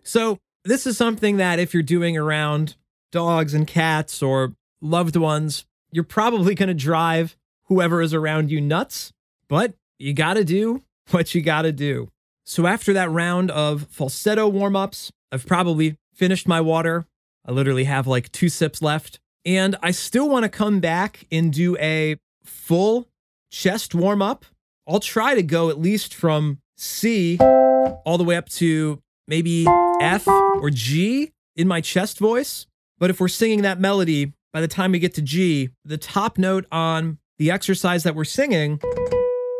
So, 0.04 0.38
this 0.64 0.86
is 0.86 0.98
something 0.98 1.38
that 1.38 1.58
if 1.58 1.72
you're 1.72 1.82
doing 1.82 2.18
around 2.18 2.76
dogs 3.12 3.54
and 3.54 3.66
cats 3.66 4.22
or 4.22 4.54
loved 4.80 5.14
ones, 5.14 5.64
you're 5.92 6.02
probably 6.02 6.54
going 6.54 6.68
to 6.68 6.74
drive 6.74 7.36
whoever 7.66 8.02
is 8.02 8.12
around 8.12 8.50
you 8.50 8.60
nuts, 8.60 9.12
but 9.48 9.74
you 9.98 10.12
got 10.12 10.34
to 10.34 10.44
do 10.44 10.82
what 11.10 11.34
you 11.34 11.42
got 11.42 11.62
to 11.62 11.72
do. 11.72 12.08
So, 12.44 12.66
after 12.66 12.92
that 12.92 13.10
round 13.10 13.52
of 13.52 13.86
falsetto 13.90 14.48
warm 14.48 14.74
ups, 14.74 15.12
I've 15.30 15.46
probably 15.46 15.96
finished 16.12 16.48
my 16.48 16.60
water. 16.60 17.06
I 17.46 17.52
literally 17.52 17.84
have 17.84 18.06
like 18.06 18.32
two 18.32 18.48
sips 18.48 18.82
left. 18.82 19.20
And 19.44 19.76
I 19.82 19.90
still 19.90 20.28
want 20.28 20.44
to 20.44 20.48
come 20.48 20.80
back 20.80 21.26
and 21.32 21.52
do 21.52 21.76
a 21.78 22.16
full 22.44 23.08
chest 23.50 23.94
warm 23.94 24.22
up. 24.22 24.44
I'll 24.88 25.00
try 25.00 25.34
to 25.34 25.42
go 25.42 25.68
at 25.70 25.80
least 25.80 26.14
from 26.14 26.58
C 26.76 27.38
all 27.38 28.18
the 28.18 28.24
way 28.24 28.36
up 28.36 28.48
to 28.50 29.00
maybe 29.26 29.66
F 30.00 30.26
or 30.28 30.70
G 30.70 31.32
in 31.56 31.68
my 31.68 31.80
chest 31.80 32.18
voice. 32.18 32.66
But 33.02 33.10
if 33.10 33.18
we're 33.18 33.26
singing 33.26 33.62
that 33.62 33.80
melody, 33.80 34.32
by 34.52 34.60
the 34.60 34.68
time 34.68 34.92
we 34.92 35.00
get 35.00 35.14
to 35.14 35.22
G, 35.22 35.70
the 35.84 35.98
top 35.98 36.38
note 36.38 36.66
on 36.70 37.18
the 37.36 37.50
exercise 37.50 38.04
that 38.04 38.14
we're 38.14 38.22
singing 38.22 38.78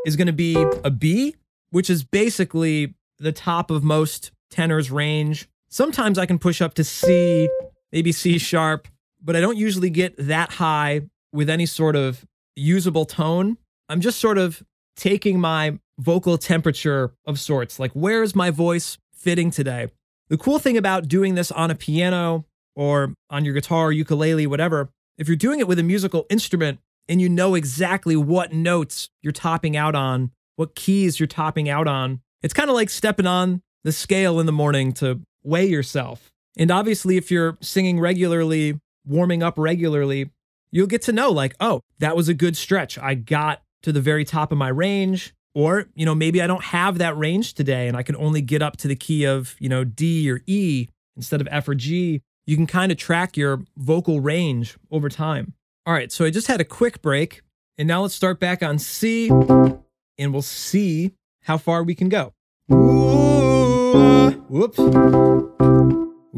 is 0.07 0.14
going 0.14 0.28
to 0.28 0.33
be 0.33 0.55
a 0.85 0.92
B, 0.92 1.35
which 1.70 1.90
is 1.90 2.05
basically 2.05 2.94
the 3.18 3.33
top 3.33 3.72
of 3.72 3.83
most 3.83 4.31
tenors' 4.48 4.92
range. 4.92 5.48
Sometimes 5.68 6.18
I 6.18 6.26
can 6.26 6.38
push 6.38 6.62
up 6.62 6.74
to 6.74 6.85
C, 6.85 7.48
maybe 7.90 8.12
C 8.12 8.38
sharp, 8.38 8.87
but 9.20 9.35
I 9.35 9.40
don't 9.40 9.59
usually 9.59 9.90
get 9.90 10.14
that 10.18 10.52
high 10.52 11.00
with 11.33 11.50
any 11.50 11.66
sort 11.66 11.96
of 11.96 12.24
usable 12.55 13.07
tone. 13.07 13.59
I'm 13.88 14.00
just 14.00 14.20
sort 14.20 14.38
of 14.38 14.62
taking 14.94 15.40
my 15.40 15.81
vocal 15.98 16.38
temperature 16.38 17.12
of 17.26 17.40
sorts. 17.40 17.81
Like, 17.81 17.90
where 17.90 18.22
is 18.22 18.37
my 18.37 18.50
voice 18.50 18.98
fitting 19.12 19.50
today? 19.50 19.88
The 20.28 20.38
cool 20.38 20.61
thing 20.61 20.76
about 20.76 21.09
doing 21.09 21.35
this 21.35 21.50
on 21.50 21.72
a 21.72 21.74
piano 21.74 22.44
or 22.74 23.14
on 23.30 23.44
your 23.44 23.54
guitar, 23.54 23.92
ukulele, 23.92 24.46
whatever, 24.46 24.90
if 25.18 25.28
you're 25.28 25.37
doing 25.37 25.61
it 25.61 25.68
with 25.68 25.78
a 25.78 25.82
musical 25.82 26.26
instrument 26.30 26.80
and 27.08 27.20
you 27.20 27.28
know 27.28 27.54
exactly 27.54 28.16
what 28.16 28.52
notes 28.52 29.11
you're 29.22 29.32
topping 29.32 29.76
out 29.76 29.94
on, 29.94 30.30
what 30.56 30.74
keys 30.74 31.20
you're 31.20 31.26
topping 31.26 31.68
out 31.68 31.87
on, 31.87 32.20
it's 32.42 32.54
kind 32.54 32.70
of 32.70 32.76
like 32.76 32.90
stepping 32.90 33.26
on 33.26 33.62
the 33.85 33.92
scale 33.92 34.40
in 34.40 34.46
the 34.46 34.52
morning 34.52 34.92
to 34.94 35.20
weigh 35.42 35.66
yourself. 35.66 36.30
And 36.56 36.70
obviously, 36.70 37.16
if 37.16 37.30
you're 37.30 37.58
singing 37.61 37.98
regularly, 37.98 38.78
warming 39.06 39.42
up 39.42 39.54
regularly, 39.56 40.30
you'll 40.70 40.87
get 40.87 41.02
to 41.02 41.12
know, 41.12 41.30
like, 41.30 41.54
oh, 41.61 41.80
that 41.98 42.16
was 42.16 42.28
a 42.28 42.35
good 42.35 42.56
stretch. 42.56 42.98
I 42.98 43.14
got 43.14 43.62
to 43.82 43.92
the 43.92 44.00
very 44.00 44.24
top 44.24 44.52
of 44.52 44.58
my 44.58 44.68
range. 44.68 45.35
Or, 45.54 45.88
you 45.94 46.06
know, 46.06 46.14
maybe 46.14 46.40
I 46.40 46.46
don't 46.46 46.64
have 46.64 46.96
that 46.98 47.16
range 47.18 47.52
today 47.52 47.87
and 47.87 47.94
I 47.94 48.02
can 48.02 48.16
only 48.16 48.40
get 48.40 48.62
up 48.62 48.78
to 48.78 48.88
the 48.88 48.96
key 48.96 49.24
of, 49.24 49.54
you 49.58 49.68
know, 49.68 49.85
D 49.85 50.30
or 50.30 50.40
E 50.46 50.88
instead 51.14 51.42
of 51.42 51.48
F 51.50 51.68
or 51.68 51.74
G. 51.74 52.22
You 52.46 52.57
can 52.57 52.66
kind 52.66 52.90
of 52.90 52.98
track 52.98 53.37
your 53.37 53.62
vocal 53.76 54.20
range 54.20 54.76
over 54.90 55.09
time. 55.09 55.55
All 55.87 55.94
right, 55.94 56.11
so 56.11 56.24
I 56.24 56.31
just 56.31 56.48
had 56.48 56.61
a 56.61 56.64
quick 56.64 57.00
break. 57.02 57.42
And 57.78 57.88
now 57.88 58.02
let's 58.02 58.14
start 58.14 58.38
back 58.38 58.62
on 58.62 58.78
C 58.78 59.28
and 59.28 60.33
we'll 60.33 60.42
see 60.42 61.12
how 61.42 61.57
far 61.59 61.83
we 61.83 61.94
can 61.94 62.09
go. 62.09 62.33
Ooh, 62.70 64.31
whoops. 64.48 64.78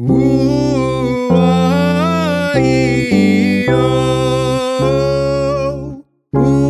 Ooh, 0.01 1.29
ah, 1.31 2.53
oh. 2.55 2.61
Ooh, 6.35 6.64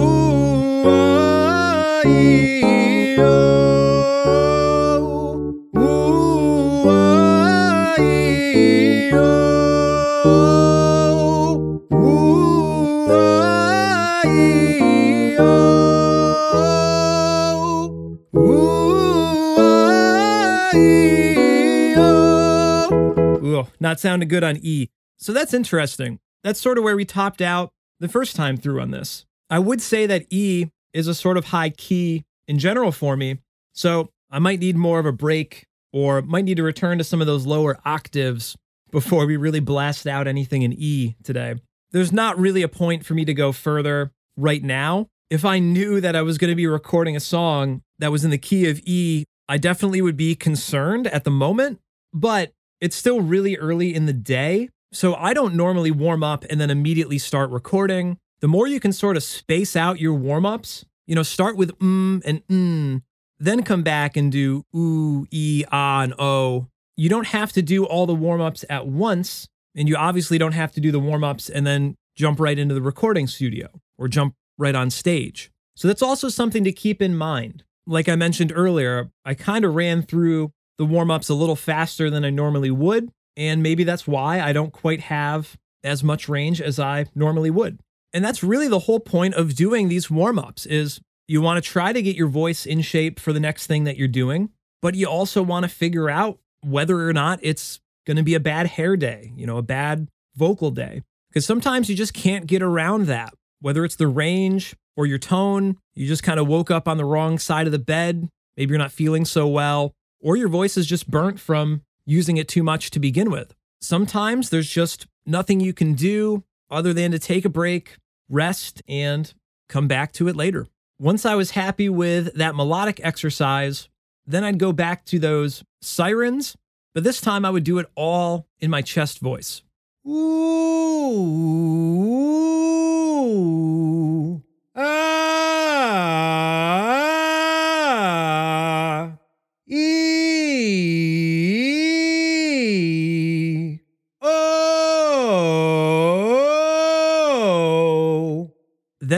Ugh, 23.96 24.02
not 24.02 24.02
sounding 24.02 24.28
good 24.28 24.44
on 24.44 24.58
E. 24.62 24.90
So 25.18 25.32
that's 25.32 25.54
interesting. 25.54 26.20
That's 26.44 26.60
sort 26.60 26.78
of 26.78 26.84
where 26.84 26.96
we 26.96 27.06
topped 27.06 27.42
out 27.42 27.72
the 28.00 28.10
first 28.10 28.36
time 28.36 28.58
through 28.58 28.82
on 28.82 28.92
this. 28.92 29.26
I 29.50 29.60
would 29.60 29.82
say 29.82 30.06
that 30.06 30.26
E 30.30 30.68
is 30.94 31.08
a 31.08 31.16
sort 31.16 31.38
of 31.38 31.46
high 31.46 31.70
key 31.70 32.26
in 32.48 32.60
general 32.60 32.92
for 32.92 33.16
me. 33.16 33.40
So 33.74 34.10
I 34.30 34.40
might 34.40 34.60
need 34.60 34.76
more 34.76 35.00
of 35.00 35.06
a 35.06 35.12
break 35.12 35.66
or 35.94 36.22
might 36.22 36.46
need 36.46 36.58
to 36.58 36.64
return 36.64 36.98
to 36.98 37.04
some 37.04 37.22
of 37.22 37.28
those 37.28 37.46
lower 37.46 37.78
octaves 37.86 38.58
before 38.92 39.26
we 39.26 39.38
really 39.38 39.62
blast 39.62 40.08
out 40.08 40.28
anything 40.28 40.62
in 40.62 40.74
E 40.74 41.16
today. 41.24 41.56
There's 41.92 42.12
not 42.12 42.38
really 42.38 42.64
a 42.64 42.68
point 42.68 43.06
for 43.06 43.14
me 43.14 43.24
to 43.26 43.34
go 43.34 43.54
further 43.54 44.12
right 44.36 44.64
now. 44.64 45.08
If 45.30 45.46
I 45.46 45.60
knew 45.60 46.02
that 46.02 46.16
I 46.16 46.22
was 46.22 46.38
going 46.38 46.52
to 46.52 46.56
be 46.56 46.68
recording 46.68 47.16
a 47.16 47.22
song 47.22 47.82
that 48.00 48.12
was 48.12 48.26
in 48.26 48.32
the 48.32 48.38
key 48.38 48.70
of 48.70 48.82
E, 48.86 49.24
I 49.48 49.58
definitely 49.58 50.02
would 50.02 50.18
be 50.18 50.36
concerned 50.36 51.08
at 51.08 51.24
the 51.24 51.32
moment, 51.32 51.80
but 52.14 52.52
it's 52.82 52.96
still 52.96 53.22
really 53.22 53.58
early 53.58 53.94
in 53.94 54.06
the 54.06 54.14
day. 54.14 54.70
So 54.92 55.16
I 55.16 55.34
don't 55.34 55.56
normally 55.56 55.92
warm 55.92 56.24
up 56.24 56.46
and 56.50 56.60
then 56.60 56.70
immediately 56.70 57.18
start 57.18 57.50
recording. 57.50 58.18
The 58.40 58.48
more 58.48 58.68
you 58.68 58.80
can 58.80 58.94
sort 58.94 59.18
of 59.18 59.24
space 59.24 59.76
out 59.76 60.00
your 60.00 60.14
warm 60.14 60.46
ups, 60.46 60.86
you 61.08 61.16
know, 61.16 61.24
start 61.24 61.58
with 61.58 61.78
mm 61.80 62.22
and 62.26 62.46
mm, 62.48 63.02
then 63.40 63.64
come 63.64 63.84
back 63.84 64.16
and 64.16 64.32
do 64.32 64.64
ooh, 64.76 65.26
e, 65.32 65.64
ah, 65.72 66.02
and 66.04 66.14
oh. 66.20 66.68
You 66.98 67.10
don't 67.10 67.28
have 67.28 67.52
to 67.54 67.62
do 67.62 67.86
all 67.86 68.06
the 68.06 68.16
warm 68.16 68.40
ups 68.40 68.64
at 68.70 68.88
once. 68.88 69.48
And 69.76 69.90
you 69.90 69.98
obviously 69.98 70.38
don't 70.38 70.54
have 70.54 70.72
to 70.74 70.80
do 70.80 70.92
the 70.92 71.00
warm 71.00 71.24
ups 71.24 71.50
and 71.50 71.68
then 71.68 71.96
jump 72.16 72.40
right 72.40 72.58
into 72.58 72.74
the 72.74 72.82
recording 72.82 73.28
studio 73.28 73.68
or 73.98 74.08
jump 74.08 74.34
right 74.58 74.76
on 74.76 74.90
stage. 74.90 75.52
So 75.76 75.90
that's 75.90 76.02
also 76.02 76.30
something 76.30 76.64
to 76.64 76.72
keep 76.72 77.02
in 77.02 77.16
mind. 77.16 77.64
Like 77.86 78.08
I 78.08 78.16
mentioned 78.16 78.54
earlier, 78.56 79.12
I 79.26 79.34
kind 79.34 79.66
of 79.66 79.76
ran 79.76 80.02
through 80.02 80.52
the 80.78 80.86
warm 80.86 81.12
ups 81.12 81.30
a 81.30 81.36
little 81.36 81.56
faster 81.56 82.10
than 82.10 82.26
I 82.26 82.30
normally 82.30 82.72
would. 82.72 83.12
And 83.38 83.62
maybe 83.62 83.84
that's 83.84 84.08
why 84.08 84.40
I 84.40 84.54
don't 84.54 84.72
quite 84.72 85.02
have 85.02 85.58
as 85.84 86.04
much 86.04 86.30
range 86.30 86.62
as 86.62 86.80
I 86.80 87.06
normally 87.16 87.50
would. 87.50 87.80
And 88.14 88.24
that's 88.24 88.44
really 88.44 88.68
the 88.68 88.80
whole 88.80 89.00
point 89.00 89.34
of 89.36 89.56
doing 89.56 89.90
these 89.90 90.10
warm 90.10 90.40
ups 90.40 90.66
is 90.66 91.02
you 91.28 91.42
want 91.42 91.64
to 91.64 91.70
try 91.70 91.92
to 91.92 92.02
get 92.02 92.16
your 92.16 92.28
voice 92.28 92.66
in 92.66 92.82
shape 92.82 93.20
for 93.20 93.34
the 93.34 93.40
next 93.40 93.68
thing 93.68 93.84
that 93.84 93.98
you're 93.98 94.08
doing, 94.08 94.50
but 94.82 94.96
you 94.96 95.08
also 95.08 95.44
want 95.44 95.64
to 95.64 95.70
figure 95.70 96.10
out 96.10 96.40
whether 96.62 97.08
or 97.08 97.14
not 97.14 97.40
it's 97.42 97.80
going 98.08 98.18
to 98.18 98.24
be 98.24 98.36
a 98.36 98.40
bad 98.40 98.68
hair 98.68 98.96
day, 98.96 99.34
you 99.36 99.46
know, 99.46 99.58
a 99.58 99.64
bad 99.64 100.08
vocal 100.36 100.72
day. 100.72 101.02
Because 101.30 101.46
sometimes 101.46 101.90
you 101.90 101.96
just 101.96 102.14
can't 102.14 102.48
get 102.48 102.62
around 102.62 103.08
that, 103.08 103.34
whether 103.60 103.84
it's 103.84 103.98
the 103.98 104.08
range 104.08 104.76
or 104.96 105.06
your 105.06 105.18
tone, 105.18 105.78
you 105.94 106.08
just 106.08 106.24
kind 106.24 106.40
of 106.40 106.48
woke 106.48 106.72
up 106.72 106.88
on 106.88 106.98
the 106.98 107.06
wrong 107.06 107.38
side 107.38 107.66
of 107.66 107.74
the 107.74 107.80
bed. 107.80 108.30
Maybe 108.56 108.72
you're 108.72 108.80
not 108.80 108.92
feeling 108.92 109.26
so 109.26 109.48
well, 109.48 109.94
or 110.26 110.36
your 110.36 110.50
voice 110.50 110.76
is 110.76 110.88
just 110.88 111.10
burnt 111.10 111.40
from 111.40 111.84
using 112.04 112.38
it 112.38 112.48
too 112.48 112.64
much 112.64 112.90
to 112.90 113.00
begin 113.00 113.30
with. 113.30 113.54
Sometimes 113.80 114.50
there's 114.50 114.68
just 114.70 115.06
nothing 115.24 115.60
you 115.60 115.72
can 115.72 115.94
do 115.94 116.44
other 116.72 116.94
than 116.94 117.12
to 117.12 117.20
take 117.20 117.46
a 117.46 117.50
break, 117.50 117.98
rest, 118.28 118.82
and 118.90 119.32
come 119.70 119.88
back 119.88 120.12
to 120.14 120.28
it 120.28 120.36
later. 120.36 120.66
Once 121.00 121.28
I 121.28 121.36
was 121.36 121.52
happy 121.52 121.90
with 121.90 122.34
that 122.34 122.56
melodic 122.56 123.00
exercise, 123.04 123.88
then 124.26 124.44
I'd 124.44 124.58
go 124.58 124.72
back 124.72 125.06
to 125.06 125.20
those 125.20 125.64
sirens, 125.84 126.58
but 126.96 127.04
this 127.04 127.22
time 127.22 127.46
I 127.46 127.52
would 127.52 127.64
do 127.64 127.78
it 127.78 127.86
all 127.94 128.48
in 128.60 128.72
my 128.72 128.82
chest 128.82 129.20
voice. 129.20 129.62
Ooh, 130.08 131.26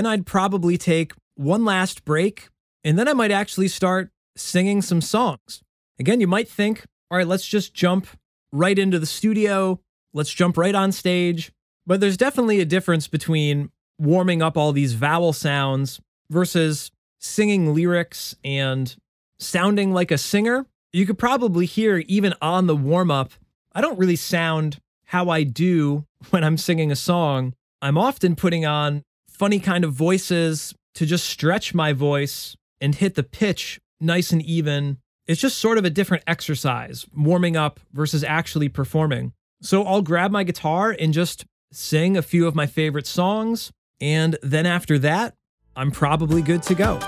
I'd 0.08 0.26
probably 0.26 0.78
take 0.78 1.13
one 1.36 1.65
last 1.65 2.06
break, 2.06 2.50
and 2.84 2.98
then 2.98 3.08
I 3.08 3.13
might 3.13 3.32
actually 3.32 3.67
start 3.67 4.10
singing 4.36 4.82
some 4.82 5.02
songs. 5.02 5.62
Again, 6.00 6.20
you 6.20 6.28
might 6.28 6.50
think, 6.50 6.86
all 7.12 7.17
right, 7.17 7.28
let's 7.28 7.48
just 7.48 7.74
jump 7.74 8.08
right 8.52 8.78
into 8.78 9.00
the 9.00 9.06
studio. 9.06 9.80
Let's 10.13 10.34
jump 10.34 10.58
right 10.58 10.76
on 10.76 10.91
stage. 10.91 11.52
But 11.86 12.00
there's 12.00 12.17
definitely 12.17 12.60
a 12.60 12.65
difference 12.65 13.08
between 13.08 13.70
warming 13.98 14.41
up 14.41 14.58
all 14.58 14.72
these 14.72 14.93
vowel 14.93 15.34
sounds 15.34 16.00
versus 16.30 16.91
singing 17.20 17.74
lyrics 17.74 18.36
and 18.43 18.96
sounding 19.39 19.93
like 19.93 20.12
a 20.12 20.17
singer. 20.17 20.65
You 20.93 21.06
could 21.06 21.17
probably 21.17 21.65
hear 21.65 22.00
even 22.08 22.34
on 22.41 22.67
the 22.67 22.76
warm 22.76 23.12
up, 23.12 23.32
I 23.74 23.82
don't 23.82 24.00
really 24.00 24.15
sound 24.15 24.80
how 25.06 25.30
I 25.30 25.43
do 25.43 26.06
when 26.30 26.43
I'm 26.43 26.58
singing 26.58 26.91
a 26.91 26.96
song. 26.96 27.54
I'm 27.82 27.98
often 27.98 28.36
putting 28.36 28.65
on 28.65 29.04
funny 29.38 29.60
kind 29.60 29.84
of 29.84 29.93
voices 29.93 30.73
to 30.95 31.06
just 31.06 31.26
stretch 31.26 31.76
my 31.76 31.93
voice 31.93 32.56
and 32.82 32.95
hit 32.95 33.13
the 33.15 33.23
pitch 33.23 33.80
nice 34.02 34.32
and 34.32 34.41
even. 34.41 34.97
It's 35.28 35.41
just 35.41 35.60
sort 35.60 35.78
of 35.78 35.86
a 35.86 35.89
different 35.89 36.23
exercise, 36.26 37.06
warming 37.15 37.56
up 37.56 37.80
versus 37.93 38.23
actually 38.23 38.69
performing. 38.69 39.34
So 39.62 39.84
I'll 39.84 40.02
grab 40.02 40.32
my 40.32 40.43
guitar 40.43 40.95
and 40.97 41.13
just 41.13 41.45
sing 41.71 42.17
a 42.17 42.21
few 42.21 42.47
of 42.47 42.56
my 42.56 42.65
favorite 42.65 43.06
songs. 43.06 43.71
And 44.02 44.38
then 44.41 44.65
after 44.65 44.97
that, 45.00 45.36
I'm 45.76 45.91
probably 45.91 46.41
good 46.41 46.63
to 46.63 46.76
go. 46.76 47.00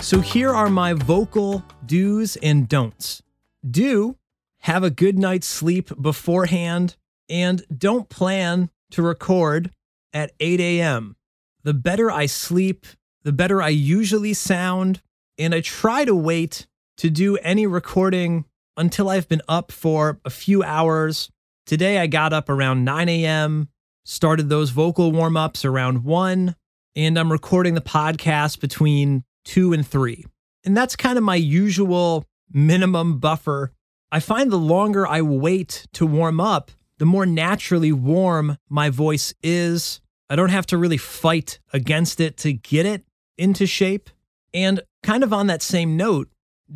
So 0.00 0.20
here 0.20 0.50
are 0.54 0.70
my 0.70 0.94
vocal 0.94 1.62
do's 1.84 2.36
and 2.36 2.68
don'ts. 2.68 3.22
Do 3.68 4.16
have 4.62 4.84
a 4.84 4.90
good 4.90 5.18
night's 5.18 5.46
sleep 5.46 5.90
beforehand 6.00 6.96
and 7.28 7.64
don't 7.76 8.08
plan 8.08 8.70
to 8.90 9.02
record 9.02 9.72
at 10.12 10.32
8 10.40 10.60
a.m. 10.60 11.16
The 11.64 11.74
better 11.74 12.10
I 12.10 12.26
sleep, 12.26 12.86
the 13.22 13.32
better 13.32 13.62
I 13.62 13.68
usually 13.68 14.34
sound, 14.34 15.02
and 15.38 15.54
I 15.54 15.60
try 15.60 16.04
to 16.04 16.14
wait 16.14 16.66
to 16.98 17.10
do 17.10 17.36
any 17.38 17.66
recording 17.66 18.44
until 18.76 19.08
I've 19.08 19.28
been 19.28 19.42
up 19.48 19.72
for 19.72 20.20
a 20.24 20.30
few 20.30 20.62
hours. 20.62 21.30
Today 21.66 21.98
I 21.98 22.06
got 22.06 22.32
up 22.32 22.48
around 22.48 22.84
9 22.84 23.08
a.m., 23.08 23.68
started 24.04 24.48
those 24.48 24.70
vocal 24.70 25.12
warm 25.12 25.36
ups 25.36 25.64
around 25.64 26.04
1, 26.04 26.54
and 26.96 27.18
I'm 27.18 27.32
recording 27.32 27.74
the 27.74 27.80
podcast 27.80 28.60
between 28.60 29.24
2 29.44 29.72
and 29.72 29.86
3. 29.86 30.24
And 30.64 30.76
that's 30.76 30.96
kind 30.96 31.18
of 31.18 31.24
my 31.24 31.36
usual 31.36 32.24
minimum 32.52 33.18
buffer. 33.18 33.72
I 34.14 34.20
find 34.20 34.52
the 34.52 34.58
longer 34.58 35.06
I 35.06 35.22
wait 35.22 35.86
to 35.94 36.04
warm 36.04 36.38
up, 36.38 36.70
the 36.98 37.06
more 37.06 37.24
naturally 37.24 37.92
warm 37.92 38.58
my 38.68 38.90
voice 38.90 39.32
is. 39.42 40.02
I 40.28 40.36
don't 40.36 40.50
have 40.50 40.66
to 40.66 40.76
really 40.76 40.98
fight 40.98 41.58
against 41.72 42.20
it 42.20 42.36
to 42.38 42.52
get 42.52 42.84
it 42.84 43.06
into 43.38 43.66
shape. 43.66 44.10
And 44.52 44.82
kind 45.02 45.24
of 45.24 45.32
on 45.32 45.46
that 45.46 45.62
same 45.62 45.96
note, 45.96 46.28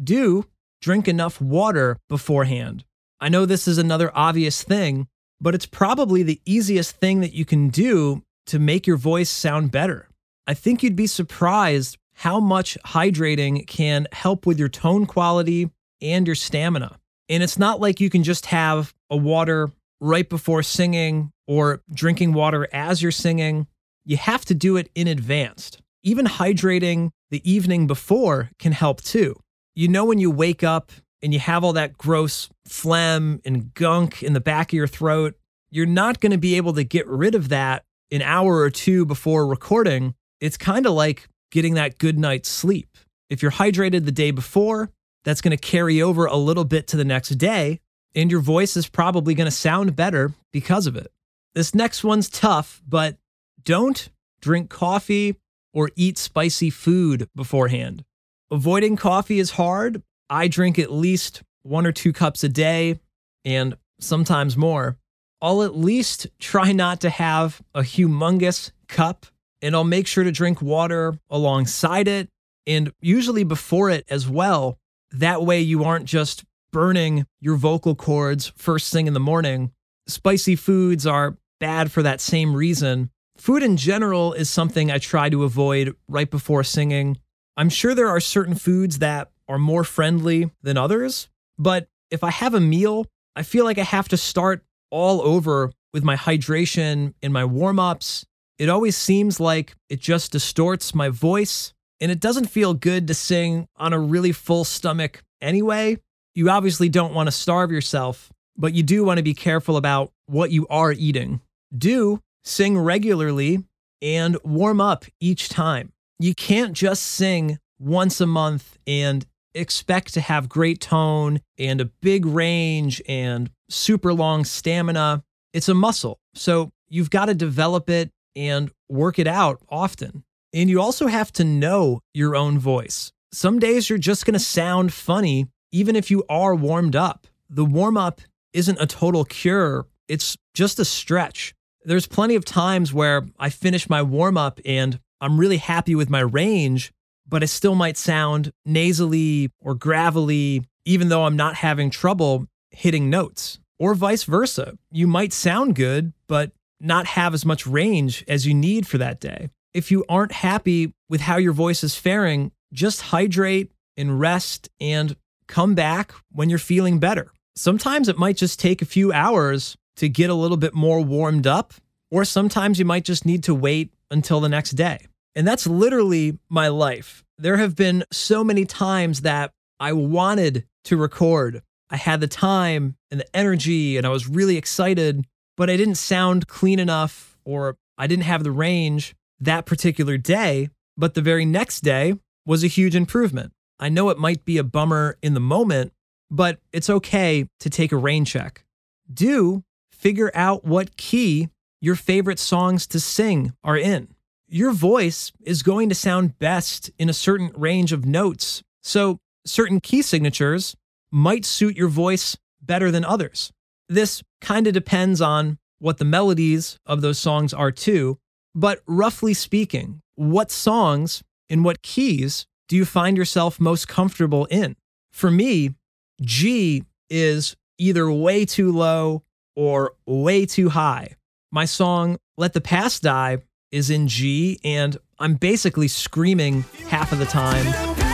do 0.03 0.47
drink 0.81 1.09
enough 1.09 1.39
water 1.39 1.99
beforehand. 2.09 2.87
I 3.21 3.29
know 3.29 3.45
this 3.45 3.69
is 3.69 3.77
another 3.77 4.11
obvious 4.15 4.63
thing, 4.63 5.07
but 5.39 5.55
it's 5.55 5.67
probably 5.67 6.23
the 6.23 6.41
easiest 6.47 6.97
thing 6.97 7.21
that 7.21 7.35
you 7.35 7.45
can 7.45 7.69
do 7.69 8.23
to 8.47 8.59
make 8.59 8.87
your 8.87 8.97
voice 8.97 9.29
sound 9.29 9.71
better. 9.71 10.09
I 10.47 10.55
think 10.55 10.83
you'd 10.83 10.97
be 10.97 11.07
surprised 11.07 11.99
how 12.15 12.41
much 12.41 12.79
hydrating 12.87 13.67
can 13.67 14.07
help 14.13 14.47
with 14.47 14.59
your 14.59 14.71
tone 14.71 15.05
quality 15.05 15.71
and 16.01 16.27
your 16.27 16.37
stamina. 16.37 16.99
And 17.29 17.43
it's 17.43 17.59
not 17.59 17.81
like 17.81 18.01
you 18.01 18.11
can 18.11 18.23
just 18.23 18.47
have 18.47 18.95
a 19.11 19.17
water 19.17 19.71
right 20.01 20.29
before 20.29 20.63
singing 20.63 21.33
or 21.47 21.83
drinking 21.93 22.33
water 22.33 22.69
as 22.73 23.03
you're 23.03 23.13
singing. 23.13 23.67
You 24.05 24.17
have 24.17 24.45
to 24.47 24.55
do 24.55 24.77
it 24.77 24.91
in 24.95 25.09
advance. 25.09 25.73
Even 26.03 26.27
hydrating 26.27 27.11
the 27.31 27.51
evening 27.51 27.87
before 27.87 28.51
can 28.59 28.73
help 28.73 29.03
too. 29.03 29.37
You 29.75 29.89
know, 29.89 30.05
when 30.05 30.19
you 30.19 30.31
wake 30.31 30.63
up 30.63 30.93
and 31.23 31.33
you 31.33 31.41
have 31.41 31.65
all 31.65 31.73
that 31.73 31.99
gross 31.99 32.49
phlegm 32.67 33.41
and 33.45 33.75
gunk 33.75 34.23
in 34.23 34.33
the 34.33 34.41
back 34.41 34.69
of 34.69 34.77
your 34.77 34.87
throat, 34.87 35.35
you're 35.71 35.87
not 35.87 36.21
going 36.21 36.33
to 36.33 36.39
be 36.39 36.57
able 36.57 36.73
to 36.75 36.85
get 36.85 37.07
rid 37.09 37.35
of 37.35 37.49
that 37.49 37.85
an 38.11 38.23
hour 38.23 38.59
or 38.59 38.71
two 38.71 39.05
before 39.05 39.47
recording. 39.47 40.15
It's 40.41 40.57
kind 40.57 40.87
of 40.87 40.93
like 40.93 41.29
getting 41.51 41.75
that 41.75 41.99
good 41.99 42.19
night's 42.19 42.49
sleep. 42.49 42.97
If 43.29 43.43
you're 43.43 43.51
hydrated 43.51 44.05
the 44.05 44.13
day 44.13 44.31
before, 44.31 44.91
that's 45.27 45.41
going 45.41 45.51
to 45.51 45.61
carry 45.61 46.01
over 46.01 46.25
a 46.27 46.37
little 46.37 46.65
bit 46.65 46.87
to 46.87 46.97
the 46.97 47.05
next 47.05 47.31
day, 47.31 47.81
and 48.15 48.31
your 48.31 48.41
voice 48.41 48.77
is 48.77 48.89
probably 48.89 49.35
going 49.35 49.47
to 49.47 49.51
sound 49.51 49.97
better 49.97 50.33
because 50.53 50.87
of 50.87 50.95
it. 50.95 51.13
This 51.53 51.75
next 51.75 52.05
one's 52.05 52.31
tough, 52.31 52.81
but 52.89 53.17
don't 53.65 54.09
drink 54.41 54.71
coffee 54.71 55.35
or 55.75 55.91
eat 55.97 56.17
spicy 56.17 56.71
food 56.71 57.29
beforehand. 57.35 58.05
Avoiding 58.53 58.95
coffee 58.95 59.41
is 59.41 59.51
hard. 59.53 60.01
I 60.31 60.47
drink 60.47 60.79
at 60.79 60.93
least 60.93 61.43
one 61.63 61.87
or 61.87 61.93
two 61.93 62.13
cups 62.13 62.45
a 62.45 62.49
day 62.49 63.01
and 63.45 63.77
sometimes 63.99 64.57
more. 64.57 64.97
I'll 65.43 65.65
at 65.65 65.77
least 65.77 66.29
try 66.39 66.71
not 66.71 67.01
to 67.01 67.11
have 67.11 67.61
a 67.75 67.81
humongous 67.81 68.71
cup 68.87 69.27
and 69.61 69.75
I'll 69.75 69.83
make 69.83 70.07
sure 70.07 70.23
to 70.23 70.31
drink 70.31 70.63
water 70.63 71.19
alongside 71.29 72.07
it 72.07 72.29
and 72.65 72.93
usually 73.01 73.43
before 73.43 73.91
it 73.91 74.05
as 74.09 74.29
well. 74.29 74.79
That 75.13 75.43
way, 75.43 75.61
you 75.61 75.85
aren't 75.85 76.07
just 76.07 76.45
burning 76.73 77.27
your 77.41 77.57
vocal 77.57 77.95
cords 77.95 78.53
first 78.57 78.93
thing 78.93 79.07
in 79.07 79.15
the 79.15 79.21
morning. 79.21 79.73
Spicy 80.07 80.57
foods 80.57 81.07
are 81.07 81.39
bad 81.59 81.91
for 81.91 82.03
that 82.03 82.21
same 82.21 82.55
reason. 82.55 83.11
Food 83.39 83.63
in 83.63 83.77
general 83.77 84.33
is 84.33 84.51
something 84.51 84.91
I 84.91 84.99
try 84.99 85.29
to 85.31 85.45
avoid 85.45 85.95
right 86.09 86.31
before 86.31 86.65
singing. 86.65 87.19
I'm 87.57 87.69
sure 87.69 87.95
there 87.95 88.09
are 88.09 88.21
certain 88.21 88.55
foods 88.55 88.99
that 88.99 89.31
are 89.49 89.59
more 89.59 89.85
friendly 89.85 90.51
than 90.63 90.77
others, 90.77 91.29
but 91.59 91.89
if 92.11 92.23
I 92.25 92.31
have 92.31 92.55
a 92.55 92.61
meal, 92.61 93.07
I 93.35 93.43
feel 93.43 93.65
like 93.65 93.79
I 93.79 93.85
have 93.85 94.09
to 94.09 94.17
start 94.17 94.65
all 94.91 95.23
over 95.23 95.73
with 95.93 96.05
my 96.05 96.17
hydration 96.17 97.15
and 97.23 97.33
my 97.33 97.45
warm 97.45 97.79
ups 97.79 98.27
it 98.59 98.69
always 98.71 98.97
seems 98.97 99.39
like 99.39 99.75
it 99.89 100.01
just 100.01 100.33
distorts 100.33 100.95
my 100.95 101.11
voice, 101.11 101.75
and 102.01 102.11
it 102.11 102.21
doesn't 102.21 102.47
feel 102.47 102.75
good 102.75 103.09
to 103.09 103.15
sing 103.15 103.69
on 103.77 103.93
a 103.93 103.99
really 103.99 104.33
full 104.33 104.65
stomach 104.65 105.23
anyway. 105.41 105.99
You 106.35 106.51
obviously 106.51 106.89
don't 106.89 107.15
want 107.15 107.29
to 107.29 107.33
starve 107.33 107.73
yourself, 107.73 108.31
but 108.57 108.75
you 108.75 108.83
do 108.83 109.05
want 109.05 109.19
to 109.19 109.23
be 109.23 109.35
careful 109.35 109.77
about 109.77 110.13
what 110.27 110.51
you 110.51 110.67
are 110.69 110.93
eating. 110.93 111.41
Do 111.77 112.21
sing 112.45 112.79
regularly 112.79 113.65
and 114.03 114.37
warm 114.45 114.81
up 114.81 115.05
each 115.21 115.49
time. 115.49 115.93
You 116.19 116.35
can't 116.35 116.73
just 116.73 117.03
sing 117.03 117.59
once 117.79 118.21
a 118.21 118.27
month 118.27 118.79
and 118.87 119.27
expect 119.55 120.15
to 120.15 120.21
have 120.21 120.49
great 120.49 120.81
tone 120.81 121.41
and 121.59 121.81
a 121.81 121.87
big 121.87 122.27
range 122.27 123.03
and 123.09 123.51
super 123.69 124.13
long 124.13 124.45
stamina. 124.45 125.25
It's 125.53 125.69
a 125.69 125.75
muscle. 125.75 126.19
So 126.35 126.71
you've 126.89 127.11
got 127.11 127.27
to 127.27 127.35
develop 127.35 127.89
it 127.89 128.11
and 128.35 128.71
work 128.89 129.19
it 129.19 129.27
out 129.27 129.61
often. 129.69 130.23
And 130.57 130.71
you 130.71 130.81
also 130.81 131.07
have 131.07 131.31
to 131.35 131.45
know 131.45 132.01
your 132.15 132.35
own 132.35 132.59
voice. 132.59 133.13
Some 133.31 133.59
days 133.59 133.91
you're 133.91 133.99
just 133.99 134.25
going 134.25 134.33
to 134.33 134.41
sound 134.41 134.91
funny, 134.91 135.49
even 135.71 135.95
if 135.95 136.11
you 136.11 136.25
are 136.31 136.55
warmed 136.55 136.97
up. 136.97 137.27
The 137.51 137.67
warm 137.67 137.99
up 137.99 138.23
isn't 138.55 138.81
a 138.81 138.87
total 138.87 139.27
cure, 139.27 139.87
it's 140.09 140.35
just 140.55 140.79
a 140.79 140.85
stretch. 140.87 141.55
There's 141.85 142.07
plenty 142.07 142.37
of 142.37 142.47
times 142.47 142.95
where 142.95 143.27
I 143.39 143.51
finish 143.51 143.91
my 143.91 144.01
warm 144.01 144.39
up 144.39 144.59
and 144.65 144.99
I'm 145.21 145.39
really 145.39 145.59
happy 145.59 145.95
with 145.95 146.09
my 146.09 146.21
range, 146.21 146.91
but 147.29 147.43
I 147.43 147.47
still 147.47 147.75
might 147.75 147.99
sound 147.99 148.51
nasally 148.65 149.51
or 149.61 149.75
gravelly, 149.75 150.65
even 150.87 151.11
though 151.11 151.25
I'm 151.25 151.37
not 151.37 151.57
having 151.57 151.91
trouble 151.91 152.47
hitting 152.71 153.11
notes. 153.11 153.59
Or 153.79 153.95
vice 153.95 154.25
versa. 154.25 154.79
You 154.91 155.07
might 155.07 155.35
sound 155.35 155.75
good, 155.75 156.15
but 156.27 156.53
not 156.81 157.09
have 157.09 157.35
as 157.35 157.45
much 157.45 157.67
range 157.67 158.25
as 158.27 158.47
you 158.47 158.55
need 158.55 158.87
for 158.87 158.97
that 158.97 159.21
day. 159.21 159.51
If 159.77 159.91
you 159.91 160.05
aren't 160.09 160.33
happy 160.33 160.95
with 161.11 161.21
how 161.21 161.37
your 161.37 161.53
voice 161.53 161.85
is 161.85 161.95
faring, 161.95 162.51
just 162.73 163.03
hydrate 163.03 163.73
and 163.97 164.19
rest 164.19 164.71
and 164.81 165.15
come 165.49 165.75
back 165.75 166.13
when 166.33 166.49
you're 166.49 166.59
feeling 166.59 166.99
better. 166.99 167.31
Sometimes 167.55 168.09
it 168.09 168.19
might 168.19 168.37
just 168.37 168.59
take 168.59 168.81
a 168.81 168.87
few 168.87 169.13
hours 169.13 169.77
to 169.97 170.09
get 170.09 170.31
a 170.31 170.35
little 170.35 170.57
bit 170.57 170.75
more 170.75 171.01
warmed 171.01 171.47
up, 171.47 171.75
or 172.11 172.25
sometimes 172.25 172.79
you 172.79 172.85
might 172.85 173.05
just 173.05 173.27
need 173.27 173.45
to 173.45 173.55
wait 173.55 173.93
until 174.11 174.41
the 174.41 174.49
next 174.49 174.71
day. 174.73 175.07
And 175.35 175.47
that's 175.47 175.67
literally 175.67 176.39
my 176.49 176.69
life. 176.69 177.23
There 177.37 177.59
have 177.59 177.77
been 177.77 178.05
so 178.11 178.43
many 178.43 178.65
times 178.65 179.21
that 179.21 179.53
I 179.79 179.93
wanted 179.93 180.65
to 180.85 180.97
record. 180.97 181.63
I 181.91 181.97
had 181.97 182.21
the 182.21 182.27
time 182.27 182.97
and 183.11 183.21
the 183.21 183.37
energy, 183.37 183.99
and 183.99 184.07
I 184.07 184.11
was 184.11 184.27
really 184.27 184.57
excited 184.57 185.27
but 185.57 185.71
I 185.71 185.77
didn't 185.77 185.97
sound 185.97 186.47
clean 186.47 186.79
enough 186.79 187.39
or 187.45 187.77
I 187.99 188.07
didn't 188.07 188.25
have 188.25 188.45
the 188.45 188.51
range 188.51 189.15
that 189.41 189.67
particular 189.67 190.17
day. 190.17 190.69
But 190.97 191.15
the 191.15 191.23
very 191.23 191.45
next 191.45 191.81
day 191.81 192.15
was 192.47 192.65
a 192.65 192.69
huge 192.69 192.95
improvement. 192.95 193.53
I 193.79 193.89
know 193.89 194.09
it 194.09 194.19
might 194.19 194.45
be 194.45 194.57
a 194.57 194.65
bummer 194.65 195.19
in 195.23 195.35
the 195.35 195.41
moment, 195.41 195.93
but 196.31 196.59
it's 196.73 196.89
okay 196.89 197.47
to 197.61 197.71
take 197.71 197.93
a 197.93 197.97
rain 197.97 198.25
check. 198.25 198.65
Do 199.13 199.63
figure 199.93 200.31
out 200.35 200.65
what 200.65 200.97
key 200.97 201.49
your 201.81 201.95
favorite 201.95 202.39
songs 202.39 202.87
to 202.87 203.01
sing 203.01 203.53
are 203.63 203.77
in. 203.77 204.15
Your 204.49 204.73
voice 204.73 205.33
is 205.43 205.63
going 205.63 205.89
to 205.89 205.95
sound 205.95 206.39
best 206.39 206.91
in 206.99 207.09
a 207.09 207.15
certain 207.15 207.51
range 207.55 207.93
of 207.93 208.07
notes. 208.07 208.63
So, 208.83 209.19
certain 209.45 209.81
key 209.81 210.03
signatures 210.03 210.77
might 211.11 211.45
suit 211.45 211.77
your 211.77 211.89
voice 211.89 212.37
better 212.63 212.91
than 212.91 213.05
others. 213.05 213.53
This 213.89 214.23
kind 214.41 214.67
of 214.67 214.73
depends 214.73 215.21
on 215.21 215.59
what 215.79 215.99
the 215.99 216.05
melodies 216.05 216.79
of 216.87 217.01
those 217.01 217.19
songs 217.19 217.53
are 217.53 217.71
too, 217.71 218.19
but 218.57 218.81
roughly 218.87 219.35
speaking, 219.35 220.01
what 220.15 220.51
songs 220.51 221.23
in 221.49 221.63
what 221.63 221.83
keys 221.83 222.47
do 222.69 222.75
you 222.75 222.87
find 222.87 223.17
yourself 223.17 223.61
most 223.61 223.87
comfortable 223.87 224.47
in? 224.47 224.75
For 225.13 225.31
me, 225.31 225.75
G 226.23 226.83
is 227.11 227.55
either 227.79 228.11
way 228.11 228.47
too 228.47 228.73
low 228.73 229.23
or 229.55 229.93
way 230.07 230.47
too 230.47 230.71
high. 230.71 231.17
My 231.53 231.67
song, 231.67 232.17
Let 232.39 232.55
the 232.55 232.61
Past 232.63 233.03
Die, 233.03 233.39
is 233.71 233.91
in 233.91 234.09
G, 234.09 234.59
and 234.65 234.97
I'm 235.19 235.35
basically 235.35 235.89
screaming 235.89 236.65
half 236.89 237.13
of 237.13 237.19
the 237.19 237.27
time. 237.27 238.06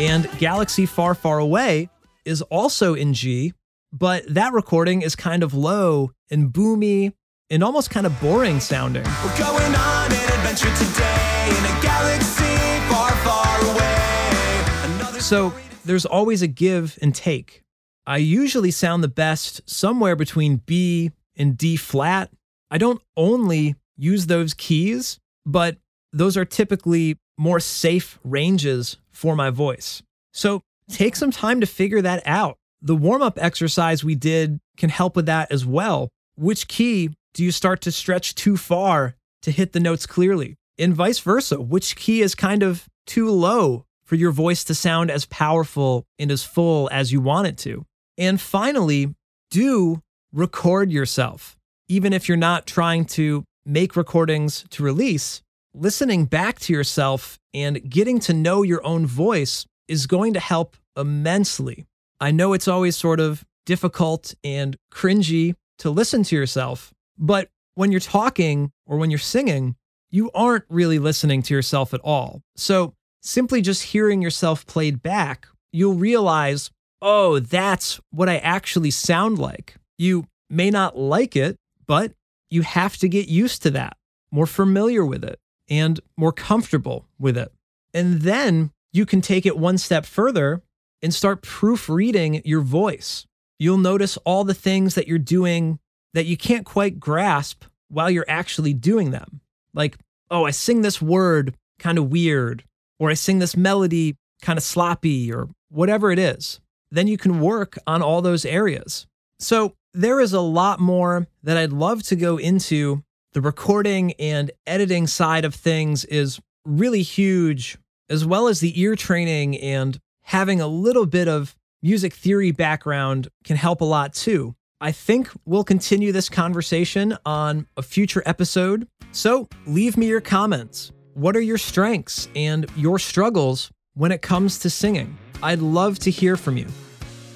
And 0.00 0.30
Galaxy 0.38 0.86
Far, 0.86 1.14
Far 1.14 1.40
Away 1.40 1.90
is 2.24 2.40
also 2.40 2.94
in 2.94 3.12
G, 3.12 3.52
but 3.92 4.24
that 4.32 4.54
recording 4.54 5.02
is 5.02 5.14
kind 5.14 5.42
of 5.42 5.52
low 5.52 6.12
and 6.30 6.50
boomy 6.50 7.12
and 7.50 7.62
almost 7.62 7.90
kind 7.90 8.06
of 8.06 8.18
boring 8.18 8.60
sounding. 8.60 9.04
We're 9.04 9.38
going 9.38 9.74
on 9.74 10.10
an 10.10 10.32
adventure 10.38 10.74
today 10.74 11.48
in 11.50 11.64
a 11.66 11.82
galaxy 11.82 12.56
far, 12.88 13.10
far 13.16 13.60
away. 13.74 14.94
Another 14.96 15.20
So 15.20 15.52
there's 15.84 16.06
always 16.06 16.40
a 16.40 16.46
give 16.46 16.98
and 17.02 17.14
take. 17.14 17.62
I 18.06 18.16
usually 18.16 18.70
sound 18.70 19.04
the 19.04 19.08
best 19.08 19.60
somewhere 19.68 20.16
between 20.16 20.62
B 20.64 21.10
and 21.36 21.58
D 21.58 21.76
flat. 21.76 22.30
I 22.70 22.78
don't 22.78 23.02
only 23.18 23.74
use 23.98 24.28
those 24.28 24.54
keys, 24.54 25.20
but 25.44 25.76
those 26.12 26.36
are 26.36 26.44
typically 26.44 27.18
more 27.38 27.60
safe 27.60 28.18
ranges 28.24 28.96
for 29.10 29.34
my 29.36 29.50
voice. 29.50 30.02
So 30.32 30.62
take 30.88 31.16
some 31.16 31.30
time 31.30 31.60
to 31.60 31.66
figure 31.66 32.02
that 32.02 32.22
out. 32.26 32.56
The 32.82 32.96
warm 32.96 33.22
up 33.22 33.38
exercise 33.40 34.04
we 34.04 34.14
did 34.14 34.58
can 34.76 34.90
help 34.90 35.16
with 35.16 35.26
that 35.26 35.50
as 35.52 35.66
well. 35.66 36.08
Which 36.36 36.68
key 36.68 37.10
do 37.34 37.44
you 37.44 37.52
start 37.52 37.80
to 37.82 37.92
stretch 37.92 38.34
too 38.34 38.56
far 38.56 39.14
to 39.42 39.50
hit 39.50 39.72
the 39.72 39.80
notes 39.80 40.06
clearly? 40.06 40.56
And 40.78 40.94
vice 40.94 41.18
versa. 41.18 41.60
Which 41.60 41.96
key 41.96 42.22
is 42.22 42.34
kind 42.34 42.62
of 42.62 42.86
too 43.06 43.30
low 43.30 43.84
for 44.04 44.14
your 44.16 44.32
voice 44.32 44.64
to 44.64 44.74
sound 44.74 45.10
as 45.10 45.26
powerful 45.26 46.04
and 46.18 46.30
as 46.30 46.42
full 46.42 46.88
as 46.90 47.12
you 47.12 47.20
want 47.20 47.48
it 47.48 47.58
to? 47.58 47.84
And 48.16 48.40
finally, 48.40 49.14
do 49.50 50.02
record 50.32 50.90
yourself. 50.90 51.56
Even 51.88 52.12
if 52.12 52.28
you're 52.28 52.36
not 52.36 52.66
trying 52.66 53.04
to 53.04 53.44
make 53.66 53.96
recordings 53.96 54.64
to 54.70 54.82
release, 54.82 55.42
listening 55.74 56.24
back 56.24 56.58
to 56.60 56.72
yourself 56.72 57.38
and 57.54 57.88
getting 57.88 58.18
to 58.20 58.32
know 58.32 58.62
your 58.62 58.84
own 58.84 59.06
voice 59.06 59.66
is 59.88 60.06
going 60.06 60.34
to 60.34 60.40
help 60.40 60.76
immensely. 60.96 61.86
I 62.20 62.30
know 62.30 62.52
it's 62.52 62.68
always 62.68 62.96
sort 62.96 63.20
of 63.20 63.44
difficult 63.66 64.34
and 64.44 64.76
cringy 64.92 65.54
to 65.78 65.90
listen 65.90 66.22
to 66.24 66.36
yourself, 66.36 66.92
but 67.18 67.48
when 67.74 67.90
you're 67.90 68.00
talking 68.00 68.72
or 68.86 68.98
when 68.98 69.10
you're 69.10 69.18
singing, 69.18 69.76
you 70.10 70.30
aren't 70.34 70.64
really 70.68 70.98
listening 70.98 71.42
to 71.42 71.54
yourself 71.54 71.94
at 71.94 72.00
all. 72.00 72.42
So 72.56 72.94
simply 73.22 73.62
just 73.62 73.84
hearing 73.84 74.20
yourself 74.20 74.66
played 74.66 75.02
back, 75.02 75.46
you'll 75.72 75.94
realize, 75.94 76.70
oh, 77.00 77.38
that's 77.38 78.00
what 78.10 78.28
I 78.28 78.38
actually 78.38 78.90
sound 78.90 79.38
like. 79.38 79.76
You 79.98 80.26
may 80.48 80.70
not 80.70 80.98
like 80.98 81.36
it, 81.36 81.56
but 81.86 82.12
you 82.50 82.62
have 82.62 82.96
to 82.98 83.08
get 83.08 83.28
used 83.28 83.62
to 83.62 83.70
that, 83.70 83.96
more 84.32 84.46
familiar 84.46 85.04
with 85.04 85.24
it, 85.24 85.38
and 85.70 86.00
more 86.16 86.32
comfortable 86.32 87.06
with 87.18 87.38
it. 87.38 87.52
And 87.94 88.22
then 88.22 88.72
you 88.92 89.06
can 89.06 89.20
take 89.20 89.46
it 89.46 89.56
one 89.56 89.78
step 89.78 90.04
further 90.04 90.62
and 91.02 91.14
start 91.14 91.42
proofreading 91.42 92.42
your 92.44 92.60
voice. 92.60 93.26
You'll 93.58 93.78
notice 93.78 94.16
all 94.24 94.44
the 94.44 94.54
things 94.54 94.94
that 94.96 95.06
you're 95.08 95.18
doing 95.18 95.78
that 96.12 96.26
you 96.26 96.36
can't 96.36 96.66
quite 96.66 96.98
grasp 96.98 97.64
while 97.88 98.10
you're 98.10 98.24
actually 98.28 98.74
doing 98.74 99.10
them. 99.10 99.40
Like, 99.74 99.98
oh, 100.30 100.44
I 100.44 100.50
sing 100.50 100.82
this 100.82 101.00
word 101.00 101.54
kind 101.78 101.98
of 101.98 102.10
weird, 102.10 102.64
or 102.98 103.10
I 103.10 103.14
sing 103.14 103.38
this 103.38 103.56
melody 103.56 104.16
kind 104.42 104.56
of 104.56 104.62
sloppy, 104.62 105.32
or 105.32 105.48
whatever 105.68 106.10
it 106.10 106.18
is. 106.18 106.60
Then 106.90 107.06
you 107.06 107.18
can 107.18 107.40
work 107.40 107.78
on 107.86 108.02
all 108.02 108.22
those 108.22 108.44
areas. 108.44 109.06
So, 109.38 109.74
there 109.92 110.20
is 110.20 110.32
a 110.32 110.40
lot 110.40 110.78
more 110.78 111.26
that 111.42 111.56
I'd 111.56 111.72
love 111.72 112.02
to 112.04 112.16
go 112.16 112.36
into. 112.36 113.02
The 113.32 113.40
recording 113.40 114.12
and 114.14 114.50
editing 114.66 115.06
side 115.06 115.44
of 115.44 115.54
things 115.54 116.04
is 116.04 116.40
really 116.64 117.02
huge, 117.02 117.78
as 118.08 118.26
well 118.26 118.48
as 118.48 118.58
the 118.58 118.80
ear 118.80 118.96
training 118.96 119.56
and 119.58 120.00
having 120.22 120.60
a 120.60 120.66
little 120.66 121.06
bit 121.06 121.28
of 121.28 121.54
music 121.80 122.12
theory 122.12 122.50
background 122.50 123.28
can 123.44 123.54
help 123.54 123.82
a 123.82 123.84
lot 123.84 124.14
too. 124.14 124.56
I 124.80 124.90
think 124.90 125.30
we'll 125.44 125.62
continue 125.62 126.10
this 126.10 126.28
conversation 126.28 127.16
on 127.24 127.68
a 127.76 127.82
future 127.82 128.24
episode. 128.26 128.88
So 129.12 129.48
leave 129.64 129.96
me 129.96 130.08
your 130.08 130.20
comments. 130.20 130.90
What 131.14 131.36
are 131.36 131.40
your 131.40 131.58
strengths 131.58 132.26
and 132.34 132.66
your 132.74 132.98
struggles 132.98 133.70
when 133.94 134.10
it 134.10 134.22
comes 134.22 134.58
to 134.58 134.70
singing? 134.70 135.16
I'd 135.40 135.60
love 135.60 136.00
to 136.00 136.10
hear 136.10 136.36
from 136.36 136.56
you. 136.56 136.66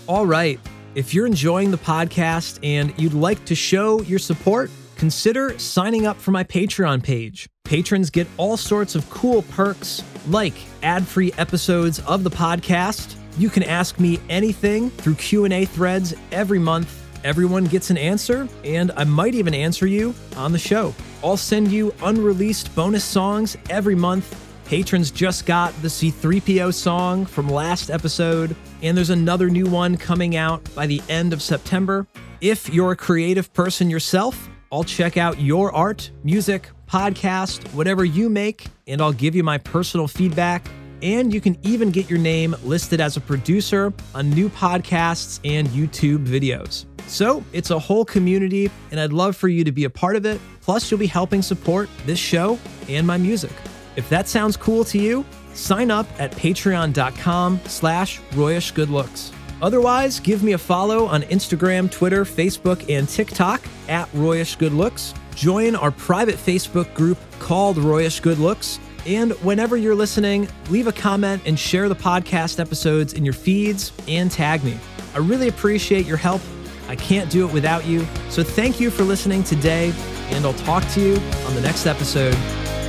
All 0.08 0.26
right. 0.26 0.58
If 0.96 1.14
you're 1.14 1.26
enjoying 1.26 1.70
the 1.70 1.78
podcast 1.78 2.58
and 2.64 2.92
you'd 2.98 3.14
like 3.14 3.44
to 3.44 3.54
show 3.54 4.02
your 4.02 4.18
support, 4.18 4.72
consider 5.04 5.58
signing 5.58 6.06
up 6.06 6.18
for 6.18 6.30
my 6.30 6.42
Patreon 6.42 7.02
page. 7.02 7.46
Patrons 7.64 8.08
get 8.08 8.26
all 8.38 8.56
sorts 8.56 8.94
of 8.94 9.08
cool 9.10 9.42
perks 9.42 10.02
like 10.28 10.54
ad-free 10.82 11.30
episodes 11.36 11.98
of 12.06 12.24
the 12.24 12.30
podcast. 12.30 13.14
You 13.36 13.50
can 13.50 13.64
ask 13.64 14.00
me 14.00 14.18
anything 14.30 14.88
through 14.88 15.16
Q&A 15.16 15.66
threads 15.66 16.14
every 16.32 16.58
month. 16.58 17.04
Everyone 17.22 17.66
gets 17.66 17.90
an 17.90 17.98
answer, 17.98 18.48
and 18.64 18.92
I 18.96 19.04
might 19.04 19.34
even 19.34 19.52
answer 19.52 19.86
you 19.86 20.14
on 20.38 20.52
the 20.52 20.58
show. 20.58 20.94
I'll 21.22 21.36
send 21.36 21.70
you 21.70 21.94
unreleased 22.02 22.74
bonus 22.74 23.04
songs 23.04 23.58
every 23.68 23.94
month. 23.94 24.34
Patrons 24.64 25.10
just 25.10 25.44
got 25.44 25.74
the 25.82 25.88
C3PO 25.88 26.72
song 26.72 27.26
from 27.26 27.46
last 27.50 27.90
episode, 27.90 28.56
and 28.80 28.96
there's 28.96 29.10
another 29.10 29.50
new 29.50 29.66
one 29.66 29.98
coming 29.98 30.34
out 30.34 30.66
by 30.74 30.86
the 30.86 31.02
end 31.10 31.34
of 31.34 31.42
September. 31.42 32.06
If 32.40 32.72
you're 32.72 32.92
a 32.92 32.96
creative 32.96 33.52
person 33.52 33.90
yourself, 33.90 34.48
I'll 34.74 34.82
check 34.82 35.16
out 35.16 35.40
your 35.40 35.72
art, 35.72 36.10
music, 36.24 36.68
podcast, 36.88 37.62
whatever 37.74 38.04
you 38.04 38.28
make, 38.28 38.66
and 38.88 39.00
I'll 39.00 39.12
give 39.12 39.36
you 39.36 39.44
my 39.44 39.56
personal 39.56 40.08
feedback. 40.08 40.66
And 41.00 41.32
you 41.32 41.40
can 41.40 41.56
even 41.62 41.92
get 41.92 42.10
your 42.10 42.18
name 42.18 42.56
listed 42.64 43.00
as 43.00 43.16
a 43.16 43.20
producer 43.20 43.92
on 44.16 44.30
new 44.30 44.48
podcasts 44.48 45.38
and 45.44 45.68
YouTube 45.68 46.26
videos. 46.26 46.86
So 47.06 47.44
it's 47.52 47.70
a 47.70 47.78
whole 47.78 48.04
community, 48.04 48.68
and 48.90 48.98
I'd 48.98 49.12
love 49.12 49.36
for 49.36 49.46
you 49.46 49.62
to 49.62 49.70
be 49.70 49.84
a 49.84 49.90
part 49.90 50.16
of 50.16 50.26
it. 50.26 50.40
Plus, 50.60 50.90
you'll 50.90 50.98
be 50.98 51.06
helping 51.06 51.40
support 51.40 51.88
this 52.04 52.18
show 52.18 52.58
and 52.88 53.06
my 53.06 53.16
music. 53.16 53.52
If 53.94 54.08
that 54.08 54.26
sounds 54.26 54.56
cool 54.56 54.82
to 54.86 54.98
you, 54.98 55.24
sign 55.52 55.92
up 55.92 56.08
at 56.18 56.32
patreon.com 56.32 57.60
slash 57.66 58.20
royishgoodlooks. 58.32 59.30
Otherwise, 59.62 60.20
give 60.20 60.42
me 60.42 60.52
a 60.52 60.58
follow 60.58 61.06
on 61.06 61.22
Instagram, 61.22 61.90
Twitter, 61.90 62.24
Facebook, 62.24 62.94
and 62.94 63.08
TikTok 63.08 63.62
at 63.88 64.10
Royish 64.12 64.58
Good 64.58 64.72
Looks. 64.72 65.14
Join 65.34 65.74
our 65.74 65.90
private 65.90 66.36
Facebook 66.36 66.92
group 66.94 67.18
called 67.38 67.76
Royish 67.76 68.22
Good 68.22 68.38
Looks. 68.38 68.78
And 69.06 69.32
whenever 69.42 69.76
you're 69.76 69.94
listening, 69.94 70.48
leave 70.70 70.86
a 70.86 70.92
comment 70.92 71.42
and 71.44 71.58
share 71.58 71.88
the 71.88 71.96
podcast 71.96 72.58
episodes 72.58 73.12
in 73.12 73.24
your 73.24 73.34
feeds 73.34 73.92
and 74.08 74.30
tag 74.30 74.64
me. 74.64 74.78
I 75.14 75.18
really 75.18 75.48
appreciate 75.48 76.06
your 76.06 76.16
help. 76.16 76.40
I 76.88 76.96
can't 76.96 77.30
do 77.30 77.46
it 77.46 77.52
without 77.52 77.86
you. 77.86 78.06
So 78.30 78.42
thank 78.42 78.80
you 78.80 78.90
for 78.90 79.04
listening 79.04 79.42
today, 79.42 79.92
and 80.30 80.44
I'll 80.44 80.54
talk 80.54 80.86
to 80.90 81.00
you 81.00 81.14
on 81.46 81.54
the 81.54 81.60
next 81.60 81.86
episode. 81.86 82.36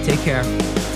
Take 0.05 0.19
care. 0.21 0.94